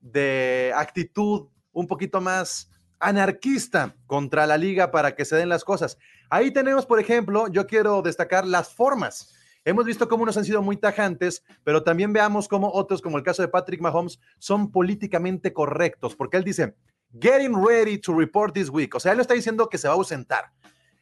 de 0.00 0.72
actitud 0.74 1.48
un 1.72 1.86
poquito 1.86 2.20
más 2.20 2.68
anarquista 3.00 3.94
contra 4.06 4.46
la 4.46 4.56
liga 4.56 4.90
para 4.90 5.14
que 5.14 5.24
se 5.24 5.36
den 5.36 5.48
las 5.48 5.64
cosas. 5.64 5.98
Ahí 6.30 6.50
tenemos, 6.50 6.86
por 6.86 7.00
ejemplo, 7.00 7.48
yo 7.48 7.66
quiero 7.66 8.02
destacar 8.02 8.46
las 8.46 8.72
formas. 8.74 9.34
Hemos 9.64 9.84
visto 9.84 10.08
cómo 10.08 10.22
unos 10.22 10.36
han 10.36 10.44
sido 10.44 10.62
muy 10.62 10.76
tajantes, 10.76 11.42
pero 11.64 11.82
también 11.82 12.12
veamos 12.12 12.48
cómo 12.48 12.72
otros, 12.72 13.02
como 13.02 13.18
el 13.18 13.24
caso 13.24 13.42
de 13.42 13.48
Patrick 13.48 13.80
Mahomes, 13.80 14.18
son 14.38 14.70
políticamente 14.70 15.52
correctos, 15.52 16.16
porque 16.16 16.36
él 16.36 16.44
dice, 16.44 16.74
getting 17.20 17.54
ready 17.54 17.98
to 17.98 18.14
report 18.14 18.54
this 18.54 18.70
week. 18.70 18.94
O 18.94 19.00
sea, 19.00 19.12
él 19.12 19.20
está 19.20 19.34
diciendo 19.34 19.68
que 19.68 19.78
se 19.78 19.88
va 19.88 19.94
a 19.94 19.96
ausentar. 19.96 20.52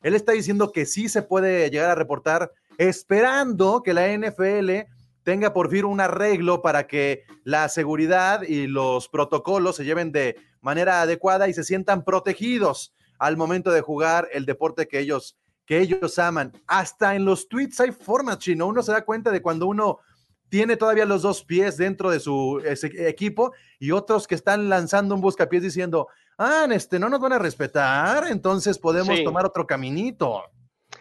Él 0.03 0.15
está 0.15 0.33
diciendo 0.33 0.73
que 0.73 0.87
sí 0.87 1.09
se 1.09 1.23
puede 1.23 1.71
llegar 1.71 1.91
a 1.91 1.95
reportar, 1.95 2.53
esperando 2.79 3.83
que 3.83 3.95
la 3.95 4.07
NFL 4.09 4.89
tenga 5.23 5.53
por 5.53 5.71
fin 5.71 5.85
un 5.85 6.01
arreglo 6.01 6.63
para 6.63 6.87
que 6.87 7.25
la 7.43 7.69
seguridad 7.69 8.43
y 8.43 8.69
los 8.69 9.09
protocolos 9.09 9.77
se 9.77 9.85
lleven 9.85 10.13
de 10.13 10.37
manera 10.67 11.01
adecuada 11.01 11.47
y 11.47 11.55
se 11.55 11.63
sientan 11.63 12.03
protegidos 12.03 12.93
al 13.21 13.37
momento 13.37 13.71
de 13.71 13.83
jugar 13.83 14.29
el 14.33 14.45
deporte 14.47 14.89
que 14.89 14.99
ellos, 14.99 15.39
que 15.65 15.79
ellos 15.79 16.19
aman. 16.19 16.53
Hasta 16.67 17.15
en 17.15 17.25
los 17.25 17.49
tweets 17.49 17.79
hay 17.79 17.93
formas, 17.93 18.41
chino. 18.41 18.67
Uno 18.67 18.83
se 18.83 18.91
da 18.91 19.05
cuenta 19.05 19.31
de 19.31 19.41
cuando 19.41 19.69
uno 19.69 20.01
tiene 20.49 20.77
todavía 20.77 21.05
los 21.05 21.23
dos 21.23 21.45
pies 21.45 21.77
dentro 21.77 22.11
de 22.11 22.19
su 22.19 22.61
equipo 22.65 23.53
y 23.79 23.93
otros 23.93 24.27
que 24.27 24.35
están 24.35 24.69
lanzando 24.69 25.15
un 25.15 25.21
buscapiés 25.21 25.63
diciendo, 25.63 26.09
ah, 26.37 26.67
este, 26.73 26.99
no 26.99 27.09
nos 27.09 27.21
van 27.21 27.35
a 27.35 27.39
respetar, 27.39 28.27
entonces 28.27 28.77
podemos 28.77 29.23
tomar 29.23 29.47
otro 29.47 29.69
caminito. 29.69 30.43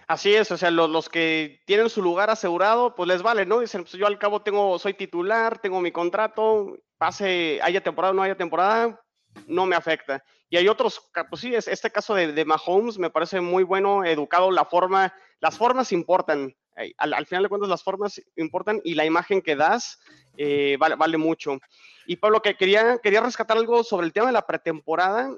Así 0.07 0.35
es, 0.35 0.51
o 0.51 0.57
sea, 0.57 0.69
los, 0.69 1.09
que 1.09 1.61
tienen 1.65 1.89
su 1.89 2.03
lugar 2.03 2.29
asegurado, 2.29 2.93
pues 2.93 3.07
les 3.07 3.23
vale, 3.23 3.47
¿no? 3.47 3.61
Dicen, 3.61 3.81
pues 3.81 3.93
yo 3.93 4.05
al 4.05 4.19
cabo 4.19 4.43
tengo, 4.43 4.77
soy 4.77 4.93
titular, 4.93 5.57
tengo 5.57 5.81
mi 5.81 5.91
contrato, 5.91 6.77
pase, 6.99 7.59
haya 7.63 7.81
temporada 7.81 8.11
o 8.11 8.15
no 8.15 8.21
haya 8.21 8.37
temporada, 8.37 9.01
no 9.47 9.65
me 9.65 9.75
afecta. 9.75 10.23
Y 10.49 10.57
hay 10.57 10.67
otros, 10.67 11.09
pues 11.29 11.41
sí, 11.41 11.53
este 11.55 11.91
caso 11.91 12.15
de, 12.15 12.31
de 12.31 12.45
Mahomes 12.45 12.97
me 12.97 13.09
parece 13.09 13.41
muy 13.41 13.63
bueno, 13.63 14.05
educado, 14.05 14.51
la 14.51 14.65
forma, 14.65 15.13
las 15.39 15.57
formas 15.57 15.91
importan. 15.91 16.55
Al, 16.97 17.25
final 17.25 17.43
de 17.43 17.49
cuentas, 17.49 17.69
las 17.69 17.83
formas 17.83 18.21
importan 18.35 18.81
y 18.83 18.95
la 18.95 19.05
imagen 19.05 19.41
que 19.41 19.55
das 19.55 19.97
eh, 20.37 20.75
vale, 20.77 20.95
vale 20.95 21.17
mucho. 21.17 21.57
Y 22.05 22.17
Pablo, 22.17 22.41
que 22.41 22.55
quería, 22.55 22.97
quería 22.99 23.21
rescatar 23.21 23.57
algo 23.57 23.83
sobre 23.83 24.05
el 24.05 24.13
tema 24.13 24.27
de 24.27 24.33
la 24.33 24.45
pretemporada, 24.45 25.31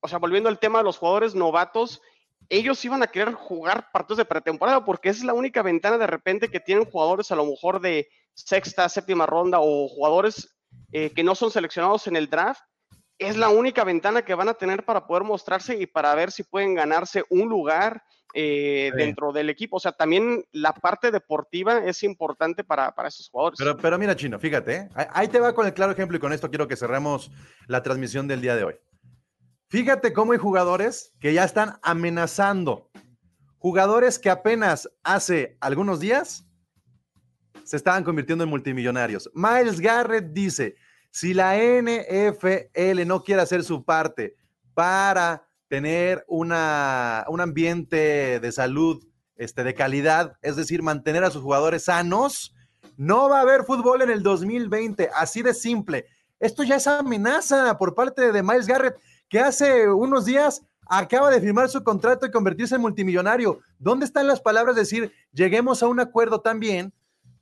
o 0.00 0.08
sea, 0.08 0.18
volviendo 0.18 0.48
al 0.48 0.60
tema 0.60 0.78
de 0.78 0.84
los 0.84 0.98
jugadores 0.98 1.34
novatos, 1.34 2.00
ellos 2.48 2.84
iban 2.84 3.02
a 3.02 3.08
querer 3.08 3.34
jugar 3.34 3.90
partidos 3.92 4.18
de 4.18 4.24
pretemporada 4.24 4.84
porque 4.84 5.08
es 5.08 5.24
la 5.24 5.34
única 5.34 5.62
ventana 5.62 5.98
de 5.98 6.06
repente 6.06 6.48
que 6.48 6.60
tienen 6.60 6.84
jugadores 6.84 7.30
a 7.32 7.36
lo 7.36 7.44
mejor 7.44 7.80
de 7.80 8.08
sexta, 8.34 8.88
séptima 8.88 9.26
ronda 9.26 9.58
o 9.60 9.88
jugadores 9.88 10.56
eh, 10.92 11.10
que 11.10 11.24
no 11.24 11.34
son 11.34 11.50
seleccionados 11.50 12.06
en 12.06 12.16
el 12.16 12.28
draft. 12.28 12.62
Es 13.18 13.36
la 13.36 13.48
única 13.48 13.84
ventana 13.84 14.22
que 14.22 14.34
van 14.34 14.48
a 14.48 14.54
tener 14.54 14.84
para 14.84 15.06
poder 15.06 15.24
mostrarse 15.24 15.76
y 15.76 15.86
para 15.86 16.14
ver 16.14 16.30
si 16.30 16.42
pueden 16.42 16.74
ganarse 16.74 17.24
un 17.30 17.48
lugar 17.48 18.02
eh, 18.34 18.92
dentro 18.94 19.32
del 19.32 19.48
equipo. 19.48 19.76
O 19.76 19.80
sea, 19.80 19.92
también 19.92 20.44
la 20.52 20.74
parte 20.74 21.10
deportiva 21.10 21.78
es 21.78 22.02
importante 22.02 22.64
para, 22.64 22.94
para 22.94 23.08
esos 23.08 23.30
jugadores. 23.30 23.58
Pero, 23.58 23.76
pero 23.78 23.98
mira, 23.98 24.14
Chino, 24.14 24.38
fíjate, 24.38 24.74
¿eh? 24.74 24.88
ahí 25.12 25.28
te 25.28 25.40
va 25.40 25.54
con 25.54 25.66
el 25.66 25.72
claro 25.72 25.92
ejemplo 25.92 26.18
y 26.18 26.20
con 26.20 26.34
esto 26.34 26.50
quiero 26.50 26.68
que 26.68 26.76
cerremos 26.76 27.30
la 27.66 27.82
transmisión 27.82 28.28
del 28.28 28.42
día 28.42 28.54
de 28.54 28.64
hoy. 28.64 28.74
Fíjate 29.68 30.12
cómo 30.12 30.32
hay 30.32 30.38
jugadores 30.38 31.12
que 31.18 31.32
ya 31.32 31.44
están 31.44 31.78
amenazando. 31.82 32.90
Jugadores 33.58 34.18
que 34.18 34.28
apenas 34.28 34.88
hace 35.02 35.56
algunos 35.60 35.98
días 35.98 36.46
se 37.64 37.76
estaban 37.76 38.04
convirtiendo 38.04 38.44
en 38.44 38.50
multimillonarios. 38.50 39.30
Miles 39.34 39.80
Garrett 39.80 40.32
dice, 40.32 40.76
si 41.16 41.32
la 41.32 41.56
NFL 41.56 43.06
no 43.06 43.22
quiere 43.22 43.40
hacer 43.40 43.64
su 43.64 43.86
parte 43.86 44.36
para 44.74 45.48
tener 45.66 46.22
una, 46.28 47.24
un 47.28 47.40
ambiente 47.40 48.38
de 48.38 48.52
salud 48.52 49.02
este, 49.34 49.64
de 49.64 49.72
calidad, 49.72 50.34
es 50.42 50.56
decir, 50.56 50.82
mantener 50.82 51.24
a 51.24 51.30
sus 51.30 51.40
jugadores 51.40 51.84
sanos, 51.84 52.54
no 52.98 53.30
va 53.30 53.38
a 53.38 53.40
haber 53.40 53.64
fútbol 53.64 54.02
en 54.02 54.10
el 54.10 54.22
2020, 54.22 55.08
así 55.14 55.40
de 55.40 55.54
simple. 55.54 56.04
Esto 56.38 56.64
ya 56.64 56.76
es 56.76 56.86
amenaza 56.86 57.78
por 57.78 57.94
parte 57.94 58.30
de 58.30 58.42
Miles 58.42 58.66
Garrett 58.66 58.98
que 59.30 59.40
hace 59.40 59.88
unos 59.88 60.26
días 60.26 60.66
acaba 60.86 61.30
de 61.30 61.40
firmar 61.40 61.70
su 61.70 61.82
contrato 61.82 62.26
y 62.26 62.30
convertirse 62.30 62.74
en 62.74 62.82
multimillonario. 62.82 63.60
¿Dónde 63.78 64.04
están 64.04 64.26
las 64.26 64.42
palabras 64.42 64.76
de 64.76 64.82
decir, 64.82 65.12
lleguemos 65.32 65.82
a 65.82 65.88
un 65.88 65.98
acuerdo 65.98 66.42
también 66.42 66.92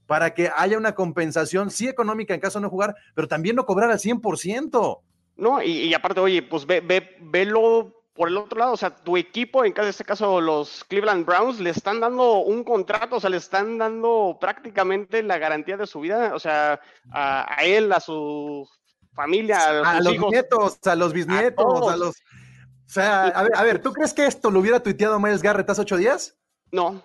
para 0.07 0.35
que 0.35 0.51
haya 0.57 0.79
una 0.79 0.95
compensación, 0.95 1.71
sí 1.71 1.89
económica 1.89 2.35
en 2.35 2.41
caso 2.41 2.59
de 2.59 2.65
no 2.65 2.71
jugar, 2.71 2.95
pero 3.15 3.29
también 3.29 3.57
no 3.57 3.67
cobrar 3.67 3.91
al 3.91 3.99
100%? 3.99 5.01
No, 5.37 5.63
y, 5.63 5.93
aparte, 5.95 6.21
oye, 6.21 6.43
pues 6.43 6.65
ve, 6.67 6.81
ve, 6.81 7.17
velo 7.21 7.93
por 8.15 8.29
el 8.29 8.37
otro 8.37 8.61
lado, 8.61 8.73
o 8.73 8.77
sea, 8.77 8.95
tu 8.95 9.17
equipo, 9.17 9.65
en 9.65 9.75
este 9.77 10.05
caso 10.05 10.41
los 10.41 10.85
Cleveland 10.85 11.27
Browns, 11.27 11.59
le 11.59 11.71
están 11.71 11.99
dando 11.99 12.39
un 12.39 12.63
contrato, 12.63 13.17
o 13.17 13.21
sea, 13.21 13.29
le 13.29 13.39
están 13.39 13.77
dando 13.77 14.39
prácticamente 14.41 15.23
la 15.25 15.39
garantía 15.39 15.77
de 15.77 15.89
su 15.89 16.01
vida, 16.01 16.33
o 16.33 16.39
sea, 16.39 16.81
a, 17.11 17.53
a 17.53 17.65
él, 17.65 17.93
a 17.93 17.99
su 17.99 18.69
familia, 19.15 19.59
a, 19.85 20.01
los 20.01 20.19
nietos, 20.31 20.79
a 20.87 20.95
los 20.95 21.13
bisnietos, 21.13 21.89
a, 21.91 21.97
los. 21.97 22.11
O 22.11 22.93
sea, 22.95 23.25
a 23.25 23.43
ver, 23.43 23.53
a 23.57 23.63
ver, 23.63 23.83
¿tú 23.83 23.93
crees 23.93 24.15
que 24.15 24.27
esto 24.27 24.51
lo 24.51 24.61
hubiera 24.61 24.81
tuiteado 24.81 25.19
Miles 25.19 25.43
Garrett 25.43 25.69
hace 25.71 25.81
ocho 25.81 25.97
días? 25.97 26.37
No, 26.71 27.03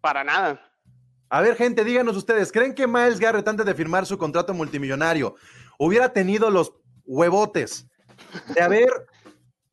para 0.00 0.24
nada. 0.24 0.67
A 1.30 1.42
ver, 1.42 1.56
gente, 1.56 1.84
díganos 1.84 2.16
ustedes, 2.16 2.50
¿creen 2.50 2.74
que 2.74 2.86
Miles 2.86 3.20
Garrett 3.20 3.46
antes 3.46 3.66
de 3.66 3.74
firmar 3.74 4.06
su 4.06 4.16
contrato 4.16 4.54
multimillonario 4.54 5.34
hubiera 5.78 6.12
tenido 6.12 6.50
los 6.50 6.72
huevotes 7.04 7.86
de 8.54 8.62
haber 8.62 8.88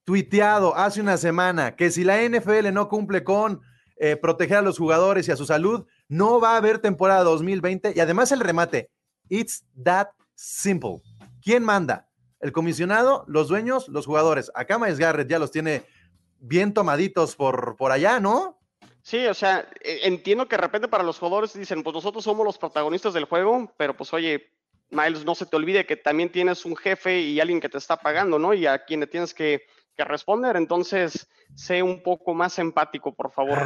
tuiteado 0.04 0.76
hace 0.76 1.02
una 1.02 1.18
semana 1.18 1.76
que 1.76 1.91
si 1.91 2.04
la 2.04 2.22
NFL 2.22 2.74
no 2.74 2.89
cumple 2.89 3.24
con 3.24 3.62
eh, 3.98 4.18
proteger 4.18 4.58
a 4.58 4.62
los 4.62 4.78
jugadores 4.78 5.28
y 5.28 5.32
a 5.32 5.38
su 5.38 5.46
salud, 5.46 5.86
no 6.10 6.41
va 6.41 6.54
a 6.54 6.58
haber 6.58 6.80
temporada 6.80 7.24
2020 7.24 7.94
y 7.96 8.00
además 8.02 8.34
el 8.34 8.41
remate, 8.41 8.89
it's 9.30 9.65
that 9.82 10.10
simple. 10.36 11.02
¿Quién 11.41 11.63
manda? 11.63 12.10
¿El 12.41 12.52
comisionado, 12.52 13.24
los 13.28 13.48
dueños, 13.48 13.88
los 13.88 14.06
jugadores? 14.06 14.52
Acá 14.54 14.78
Miles 14.78 15.00
Garrett 15.00 15.30
ya 15.30 15.39
los 15.39 15.52
tiene 15.52 15.84
bien 16.39 16.74
tomaditos 16.74 17.36
por, 17.36 17.78
por 17.78 17.91
allá, 17.91 18.20
¿no? 18.20 18.60
Sí, 19.06 19.24
o 19.28 19.36
sea, 19.36 19.70
e, 19.82 20.00
entiendo 20.08 20.48
que 20.48 20.56
de 20.56 20.63
repente 20.63 20.88
para 20.88 21.04
los 21.04 21.20
jugadores 21.20 21.54
dicen, 21.54 21.84
pues 21.84 21.94
nosotros 21.94 22.24
somos 22.24 22.44
los 22.44 22.58
protagonistas 22.58 23.13
del 23.13 23.26
juego, 23.26 23.72
pero 23.78 23.96
pues 23.96 24.12
oye, 24.13 24.50
Miles, 24.89 25.24
no 25.24 25.36
se 25.36 25.46
te 25.46 25.56
olvide 25.56 25.86
que 25.86 25.96
también 25.96 26.32
tienes 26.32 26.65
un 26.65 26.76
jefe 26.76 27.20
y 27.22 27.39
alguien 27.39 27.62
que 27.62 27.70
te 27.70 27.78
está 27.78 27.98
pagando, 27.98 28.39
¿no? 28.39 28.56
Y 28.56 28.65
a 28.65 28.84
quien 28.84 29.02
le 29.02 29.08
tienes 29.08 29.36
que, 29.36 29.62
responder. 29.98 30.58
Entonces, 30.58 31.30
sé 31.54 31.82
un 31.82 32.04
poco 32.04 32.34
más 32.34 32.60
empático, 32.60 33.15
por 33.15 33.32
favor. 33.32 33.58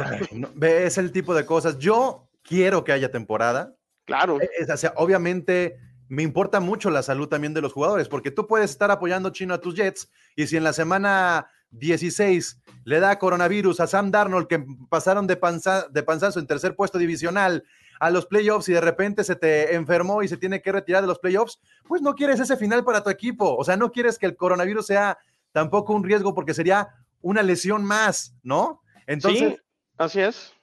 es 0.62 0.96
el 0.96 1.10
tipo 1.10 1.34
de 1.34 1.44
cosas. 1.44 1.78
Yo 1.78 2.28
quiero 2.42 2.84
que 2.84 2.92
haya 2.92 3.10
temporada. 3.10 3.74
Claro. 4.04 4.38
E, 4.40 4.72
o 4.72 4.76
sea, 4.76 4.92
obviamente 4.96 5.80
me 6.08 6.22
importa 6.22 6.60
mucho 6.60 6.90
la 6.90 7.02
salud 7.02 7.28
también 7.28 7.54
de 7.54 7.62
los 7.62 7.72
jugadores, 7.72 8.08
porque 8.08 8.30
tú 8.30 8.46
puedes 8.46 8.70
estar 8.70 8.90
apoyando 8.90 9.30
chino 9.30 9.54
a 9.54 9.60
tus 9.60 9.74
Jets 9.74 10.10
y 10.36 10.46
si 10.46 10.56
en 10.56 10.64
la 10.64 10.72
semana 10.74 11.48
16 11.70 12.60
le 12.84 13.00
da 13.00 13.18
coronavirus 13.18 13.80
a 13.80 13.86
Sam 13.86 14.10
Darnold, 14.10 14.46
que 14.46 14.64
pasaron 14.88 15.26
de, 15.26 15.36
panza, 15.36 15.86
de 15.88 16.02
panzazo 16.02 16.40
en 16.40 16.46
tercer 16.46 16.74
puesto 16.74 16.98
divisional 16.98 17.64
a 18.00 18.10
los 18.10 18.26
playoffs 18.26 18.68
y 18.68 18.72
de 18.72 18.80
repente 18.80 19.24
se 19.24 19.36
te 19.36 19.74
enfermó 19.74 20.22
y 20.22 20.28
se 20.28 20.38
tiene 20.38 20.62
que 20.62 20.72
retirar 20.72 21.02
de 21.02 21.06
los 21.06 21.18
playoffs, 21.18 21.60
pues 21.86 22.00
no 22.00 22.14
quieres 22.14 22.40
ese 22.40 22.56
final 22.56 22.82
para 22.82 23.02
tu 23.02 23.10
equipo. 23.10 23.54
O 23.56 23.62
sea, 23.62 23.76
no 23.76 23.92
quieres 23.92 24.18
que 24.18 24.26
el 24.26 24.36
coronavirus 24.36 24.86
sea 24.86 25.18
tampoco 25.52 25.92
un 25.92 26.02
riesgo 26.02 26.34
porque 26.34 26.54
sería 26.54 26.88
una 27.20 27.42
lesión 27.42 27.84
más, 27.84 28.34
¿no? 28.42 28.82
Entonces, 29.06 29.54
sí, 29.54 29.58
así 29.98 30.20
es. 30.20 30.54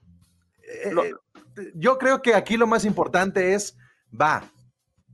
Eh, 0.63 0.91
eh, 0.91 1.13
yo 1.75 1.97
creo 1.97 2.21
que 2.21 2.33
aquí 2.33 2.57
lo 2.57 2.65
más 2.65 2.85
importante 2.85 3.53
es, 3.53 3.77
va, 4.09 4.43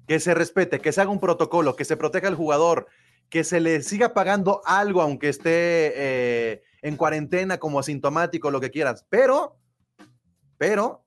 que 0.07 0.19
se 0.19 0.33
respete, 0.33 0.79
que 0.79 0.91
se 0.91 1.01
haga 1.01 1.11
un 1.11 1.19
protocolo, 1.19 1.75
que 1.75 1.85
se 1.85 1.97
proteja 1.97 2.27
al 2.27 2.35
jugador, 2.35 2.87
que 3.33 3.43
se 3.43 3.59
le 3.59 3.81
siga 3.81 4.13
pagando 4.13 4.61
algo 4.63 5.01
aunque 5.01 5.27
esté 5.27 5.91
eh, 5.95 6.61
en 6.83 6.95
cuarentena 6.95 7.57
como 7.57 7.79
asintomático, 7.79 8.51
lo 8.51 8.61
que 8.61 8.69
quieras. 8.69 9.07
Pero, 9.09 9.57
pero, 10.59 11.03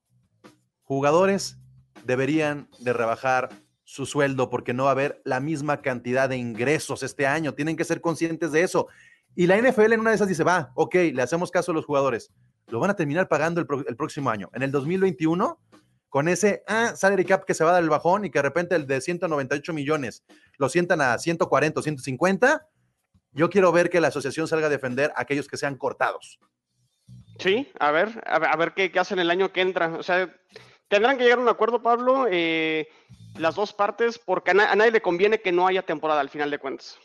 jugadores 0.82 1.56
deberían 2.04 2.68
de 2.80 2.92
rebajar 2.92 3.50
su 3.84 4.06
sueldo 4.06 4.50
porque 4.50 4.74
no 4.74 4.86
va 4.86 4.88
a 4.88 4.92
haber 4.92 5.22
la 5.24 5.38
misma 5.38 5.82
cantidad 5.82 6.28
de 6.28 6.36
ingresos 6.36 7.04
este 7.04 7.28
año. 7.28 7.54
Tienen 7.54 7.76
que 7.76 7.84
ser 7.84 8.00
conscientes 8.00 8.50
de 8.50 8.62
eso. 8.62 8.88
Y 9.36 9.46
la 9.46 9.56
NFL 9.56 9.92
en 9.92 10.00
una 10.00 10.10
de 10.10 10.16
esas 10.16 10.26
dice, 10.26 10.42
va, 10.42 10.72
ok, 10.74 10.96
le 11.14 11.22
hacemos 11.22 11.52
caso 11.52 11.70
a 11.70 11.74
los 11.76 11.86
jugadores. 11.86 12.32
Lo 12.66 12.80
van 12.80 12.90
a 12.90 12.96
terminar 12.96 13.28
pagando 13.28 13.60
el, 13.60 13.68
el 13.86 13.94
próximo 13.94 14.30
año. 14.30 14.50
En 14.52 14.64
el 14.64 14.72
2021 14.72 15.60
con 16.16 16.28
ese 16.28 16.64
ah, 16.66 16.94
salary 16.96 17.26
cap 17.26 17.44
que 17.44 17.52
se 17.52 17.62
va 17.62 17.68
a 17.68 17.72
dar 17.74 17.82
el 17.82 17.90
bajón 17.90 18.24
y 18.24 18.30
que 18.30 18.38
de 18.38 18.44
repente 18.44 18.74
el 18.74 18.86
de 18.86 19.02
198 19.02 19.74
millones 19.74 20.24
lo 20.56 20.70
sientan 20.70 21.02
a 21.02 21.18
140 21.18 21.78
o 21.78 21.82
150, 21.82 22.66
yo 23.32 23.50
quiero 23.50 23.70
ver 23.70 23.90
que 23.90 24.00
la 24.00 24.08
asociación 24.08 24.48
salga 24.48 24.68
a 24.68 24.70
defender 24.70 25.12
a 25.14 25.20
aquellos 25.20 25.46
que 25.46 25.58
sean 25.58 25.76
cortados. 25.76 26.40
Sí, 27.38 27.70
a 27.78 27.90
ver, 27.90 28.22
a 28.24 28.56
ver, 28.56 28.72
qué, 28.72 28.90
hacen 28.98 29.18
el 29.18 29.30
año 29.30 29.52
que 29.52 29.60
entra. 29.60 29.88
O 29.88 30.02
sea, 30.02 30.34
tendrán 30.88 31.18
que 31.18 31.24
llegar 31.24 31.38
a 31.38 31.42
un 31.42 31.50
acuerdo, 31.50 31.82
Pablo, 31.82 32.26
eh, 32.30 32.88
las 33.36 33.54
dos 33.54 33.74
partes, 33.74 34.18
porque 34.18 34.52
a, 34.52 34.54
nadie 34.54 34.92
le 34.92 35.02
conviene 35.02 35.42
que 35.42 35.52
no 35.52 35.66
haya 35.66 35.82
temporada 35.82 36.22
al 36.22 36.30
final 36.30 36.50
de 36.50 36.58
cuentas. 36.58 36.98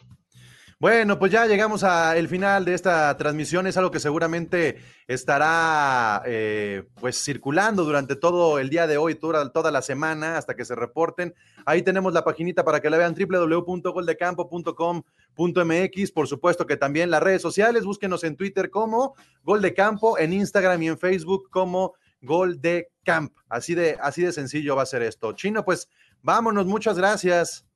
Bueno, 0.82 1.18
pues 1.20 1.32
ya 1.32 1.46
llegamos 1.46 1.84
al 1.84 2.28
final 2.28 2.66
de 2.66 2.74
esta 2.74 3.16
transmisión. 3.16 3.68
Es 3.68 3.78
algo 3.78 3.92
que 3.92 4.00
seguramente 4.00 4.80
estará 5.06 6.24
eh, 6.26 6.86
pues 7.00 7.24
circulando 7.24 7.84
durante 7.84 8.16
todo 8.16 8.58
el 8.58 8.72
día 8.72 8.88
de 8.88 8.98
hoy, 8.98 9.14
toda, 9.14 9.52
toda 9.52 9.70
la 9.70 9.84
semana, 9.84 10.40
hasta 10.40 10.56
que 10.56 10.66
se 10.66 10.74
reporten. 10.74 11.36
Ahí 11.68 11.84
tenemos 11.84 12.14
la 12.14 12.24
paginita 12.24 12.66
para 12.66 12.80
que 12.80 12.90
la 12.90 12.98
vean, 12.98 13.14
www.goldecampo.com.mx. 13.14 16.12
Por 16.14 16.28
supuesto 16.28 16.66
que 16.66 16.78
también 16.78 17.12
las 17.12 17.22
redes 17.22 17.44
sociales, 17.44 17.86
búsquenos 17.86 18.24
en 18.24 18.36
Twitter 18.36 18.72
como 18.72 19.14
Gol 19.44 19.62
de 19.62 19.76
Campo, 19.76 20.18
en 20.18 20.34
Instagram 20.34 20.82
y 20.82 20.88
en 20.88 20.98
Facebook 20.98 21.48
como 21.52 21.94
Gol 22.24 22.60
de 22.60 22.90
Camp. 23.04 23.32
Así 23.50 23.76
de, 23.76 24.00
así 24.02 24.24
de 24.24 24.32
sencillo 24.32 24.76
va 24.76 24.82
a 24.82 24.88
ser 24.88 25.04
esto. 25.04 25.34
Chino, 25.34 25.64
pues 25.64 25.90
vámonos, 26.24 26.66
muchas 26.66 26.98
gracias. 26.98 27.68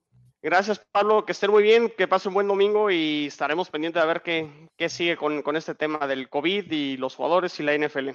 Gracias, 0.46 0.80
Pablo. 0.92 1.26
Que 1.26 1.32
estén 1.32 1.50
muy 1.50 1.64
bien, 1.64 1.92
que 1.98 2.08
pase 2.08 2.28
un 2.28 2.36
buen 2.36 2.48
domingo 2.48 2.92
y 2.92 3.26
estaremos 3.26 3.72
pendientes 3.72 4.00
de 4.00 4.08
ver 4.08 4.22
qué, 4.22 4.70
qué 4.78 4.90
sigue 4.90 5.18
con, 5.18 5.42
con, 5.42 5.56
este 5.56 5.74
tema 5.74 6.06
del 6.06 6.30
COVID 6.30 6.72
y 6.72 6.98
los 6.98 7.16
jugadores 7.16 7.60
y 7.60 7.64
la 7.64 7.76
NFL. 7.76 8.10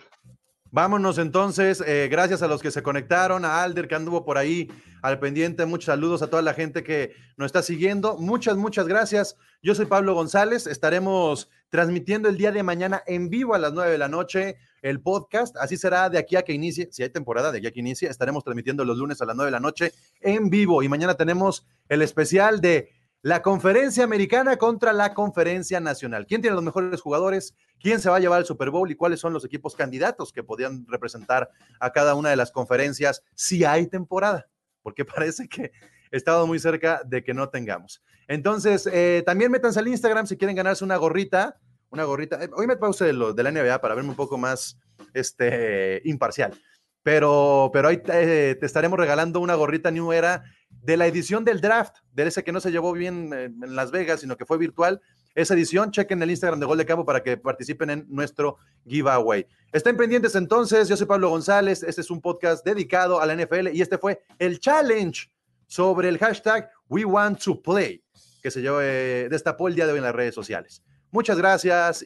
Vámonos 0.71 1.19
entonces. 1.19 1.83
Eh, 1.85 2.07
gracias 2.09 2.41
a 2.43 2.47
los 2.47 2.63
que 2.63 2.71
se 2.71 2.85
conectaron, 2.85 3.45
a 3.45 3.65
Alder 3.65 3.89
que 3.89 3.97
anduvo 3.97 4.25
por 4.25 4.39
ahí 4.39 4.71
al 5.03 5.19
pendiente. 5.19 5.67
Muchos 5.67 5.87
saludos 5.87 6.23
a 6.23 6.31
toda 6.31 6.43
la 6.43 6.55
gente 6.55 6.85
que 6.85 7.17
nos 7.37 7.47
está 7.47 7.65
siguiendo. 7.65 8.17
Muchas, 8.17 8.57
muchas 8.57 8.87
gracias. 8.87 9.37
Yo 9.61 9.75
soy 9.75 9.87
Pablo 9.87 10.15
González. 10.15 10.69
Estaremos 10.69 11.51
transmitiendo 11.71 12.29
el 12.29 12.37
día 12.37 12.53
de 12.53 12.63
mañana 12.63 13.03
en 13.07 13.31
vivo 13.31 13.55
a 13.55 13.59
las 13.59 13.73
nueve 13.73 13.93
de 13.93 13.99
la 13.99 14.09
noche 14.09 14.59
el 14.83 15.01
podcast. 15.01 15.57
Así 15.57 15.77
será 15.77 16.11
de 16.11 16.19
aquí 16.19 16.37
a 16.37 16.43
que 16.43 16.53
inicie, 16.53 16.89
si 16.91 17.03
hay 17.03 17.11
temporada 17.11 17.53
de 17.53 17.59
aquí 17.59 17.67
a 17.67 17.71
que 17.71 17.81
inicie, 17.81 18.09
estaremos 18.09 18.45
transmitiendo 18.45 18.85
los 18.85 18.99
lunes 18.99 19.21
a 19.21 19.27
las 19.27 19.37
9 19.37 19.49
de 19.49 19.53
la 19.53 19.61
noche 19.61 19.93
en 20.21 20.51
vivo. 20.51 20.83
Y 20.83 20.89
mañana 20.89 21.15
tenemos 21.15 21.67
el 21.89 22.03
especial 22.03 22.61
de 22.61 22.91
la 23.23 23.43
conferencia 23.43 24.03
americana 24.03 24.57
contra 24.57 24.93
la 24.93 25.13
conferencia 25.13 25.79
nacional. 25.81 26.27
¿Quién 26.27 26.41
tiene 26.41 26.55
los 26.55 26.65
mejores 26.65 27.01
jugadores? 27.01 27.55
¿Quién 27.79 28.01
se 28.01 28.09
va 28.09 28.17
a 28.17 28.21
llevar 28.21 28.39
al 28.39 28.47
Super 28.47 28.71
Bowl? 28.71 28.91
¿Y 28.91 28.95
cuáles 28.95 29.21
son 29.21 29.33
los 29.33 29.45
equipos 29.45 29.77
candidatos 29.77 30.33
que 30.33 30.43
podrían 30.43 30.87
representar 30.89 31.51
a 31.79 31.91
cada 31.93 32.15
una 32.15 32.31
de 32.31 32.37
las 32.37 32.51
conferencias 32.51 33.23
si 33.35 33.65
hay 33.65 33.87
temporada? 33.87 34.49
Porque 34.83 35.05
parece 35.05 35.49
que 35.49 35.73
estado 36.11 36.47
muy 36.47 36.59
cerca 36.59 37.03
de 37.05 37.23
que 37.23 37.35
no 37.35 37.49
tengamos. 37.49 38.03
Entonces, 38.29 38.89
eh, 38.93 39.23
también 39.27 39.51
métanse 39.51 39.81
al 39.81 39.89
Instagram 39.89 40.27
si 40.27 40.37
quieren 40.37 40.57
ganarse 40.57 40.85
una 40.85 40.97
gorrita 40.97 41.59
una 41.91 42.05
gorrita. 42.05 42.43
Eh, 42.43 42.51
hoy 42.55 42.67
me 42.67 42.77
puse 42.77 43.05
de, 43.05 43.13
lo, 43.13 43.33
de 43.33 43.43
la 43.43 43.51
NBA 43.51 43.81
para 43.81 43.95
verme 43.95 44.11
un 44.11 44.17
poco 44.17 44.39
más 44.39 44.79
este, 45.13 46.01
imparcial. 46.05 46.55
Pero, 47.03 47.71
pero 47.73 47.89
ahí 47.89 47.99
te, 47.99 48.65
estaremos 48.65 48.99
regalando 48.99 49.41
una 49.41 49.55
gorrita 49.55 49.91
New 49.91 50.13
Era 50.13 50.45
de 50.69 50.97
la 50.97 51.07
edición 51.07 51.45
del 51.45 51.61
draft, 51.61 51.97
de 52.13 52.27
ese 52.27 52.45
que 52.45 52.53
no 52.53 52.61
se 52.61 52.71
llevó 52.71 52.93
bien 52.93 53.33
eh, 53.33 53.45
en 53.45 53.75
Las 53.75 53.91
Vegas, 53.91 54.21
sino 54.21 54.37
que 54.37 54.47
fue 54.47 54.59
virtual. 54.59 55.01
Esa 55.35 55.55
edición, 55.55 55.93
chequen 55.93 56.23
el 56.23 56.31
Instagram 56.31 56.61
de 56.61 56.67
Gol 56.67 56.79
de 56.79 56.87
Campo 56.87 57.05
para 57.05 57.23
que 57.23 57.37
participen 57.37 57.91
en 57.91 58.07
nuestro 58.09 58.59
giveaway. 58.87 59.47
Estén 59.73 59.97
pendientes 59.97 60.35
entonces, 60.35 60.89
yo 60.89 60.97
soy 60.97 61.07
Pablo 61.07 61.31
González, 61.31 61.83
este 61.85 62.01
es 62.01 62.11
un 62.11 62.21
podcast 62.21 62.65
dedicado 62.65 63.21
a 63.21 63.27
la 63.27 63.35
NFL 63.35 63.69
y 63.73 63.81
este 63.81 63.97
fue 63.97 64.23
el 64.39 64.59
challenge 64.59 65.31
sobre 65.71 66.09
el 66.09 66.19
hashtag 66.19 66.69
We 66.89 67.05
Want 67.05 67.41
to 67.45 67.63
Play, 67.63 68.03
que 68.43 68.51
se 68.51 68.61
llevó, 68.61 68.81
eh, 68.83 69.29
destapó 69.31 69.69
el 69.69 69.77
día 69.77 69.87
de 69.87 69.93
hoy 69.93 69.99
en 69.99 70.05
las 70.05 70.15
redes 70.15 70.35
sociales. 70.35 70.83
Muchas 71.13 71.39
gracias. 71.39 72.05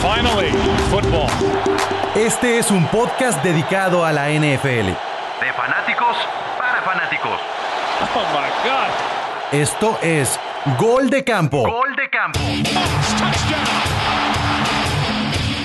Finally, 0.00 0.52
football. 0.88 1.28
Este 2.14 2.58
es 2.58 2.70
un 2.70 2.86
podcast 2.86 3.42
dedicado 3.42 4.04
a 4.04 4.12
la 4.12 4.30
NFL. 4.30 4.86
De 4.86 5.52
fanáticos 5.52 6.16
para 6.56 6.80
fanáticos. 6.82 7.40
Oh 8.14 8.24
my 8.32 8.48
God. 8.70 9.60
Esto 9.60 9.98
es 10.00 10.38
Gol 10.78 11.10
de 11.10 11.24
Campo. 11.24 11.68
Gol 11.68 11.96
de 11.96 12.08
Campo. 12.08 12.38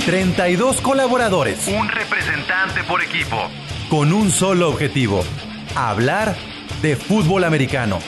32 0.06 0.82
colaboradores. 0.82 1.68
Un 1.68 1.88
representante 1.88 2.84
por 2.84 3.04
equipo. 3.04 3.48
Con 3.90 4.12
un 4.12 4.32
solo 4.32 4.70
objetivo. 4.70 5.24
Hablar 5.76 6.36
de 6.84 6.98
fútbol 6.98 7.46
americano. 7.46 8.00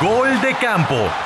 Gol 0.00 0.40
de 0.40 0.54
campo 0.54 1.25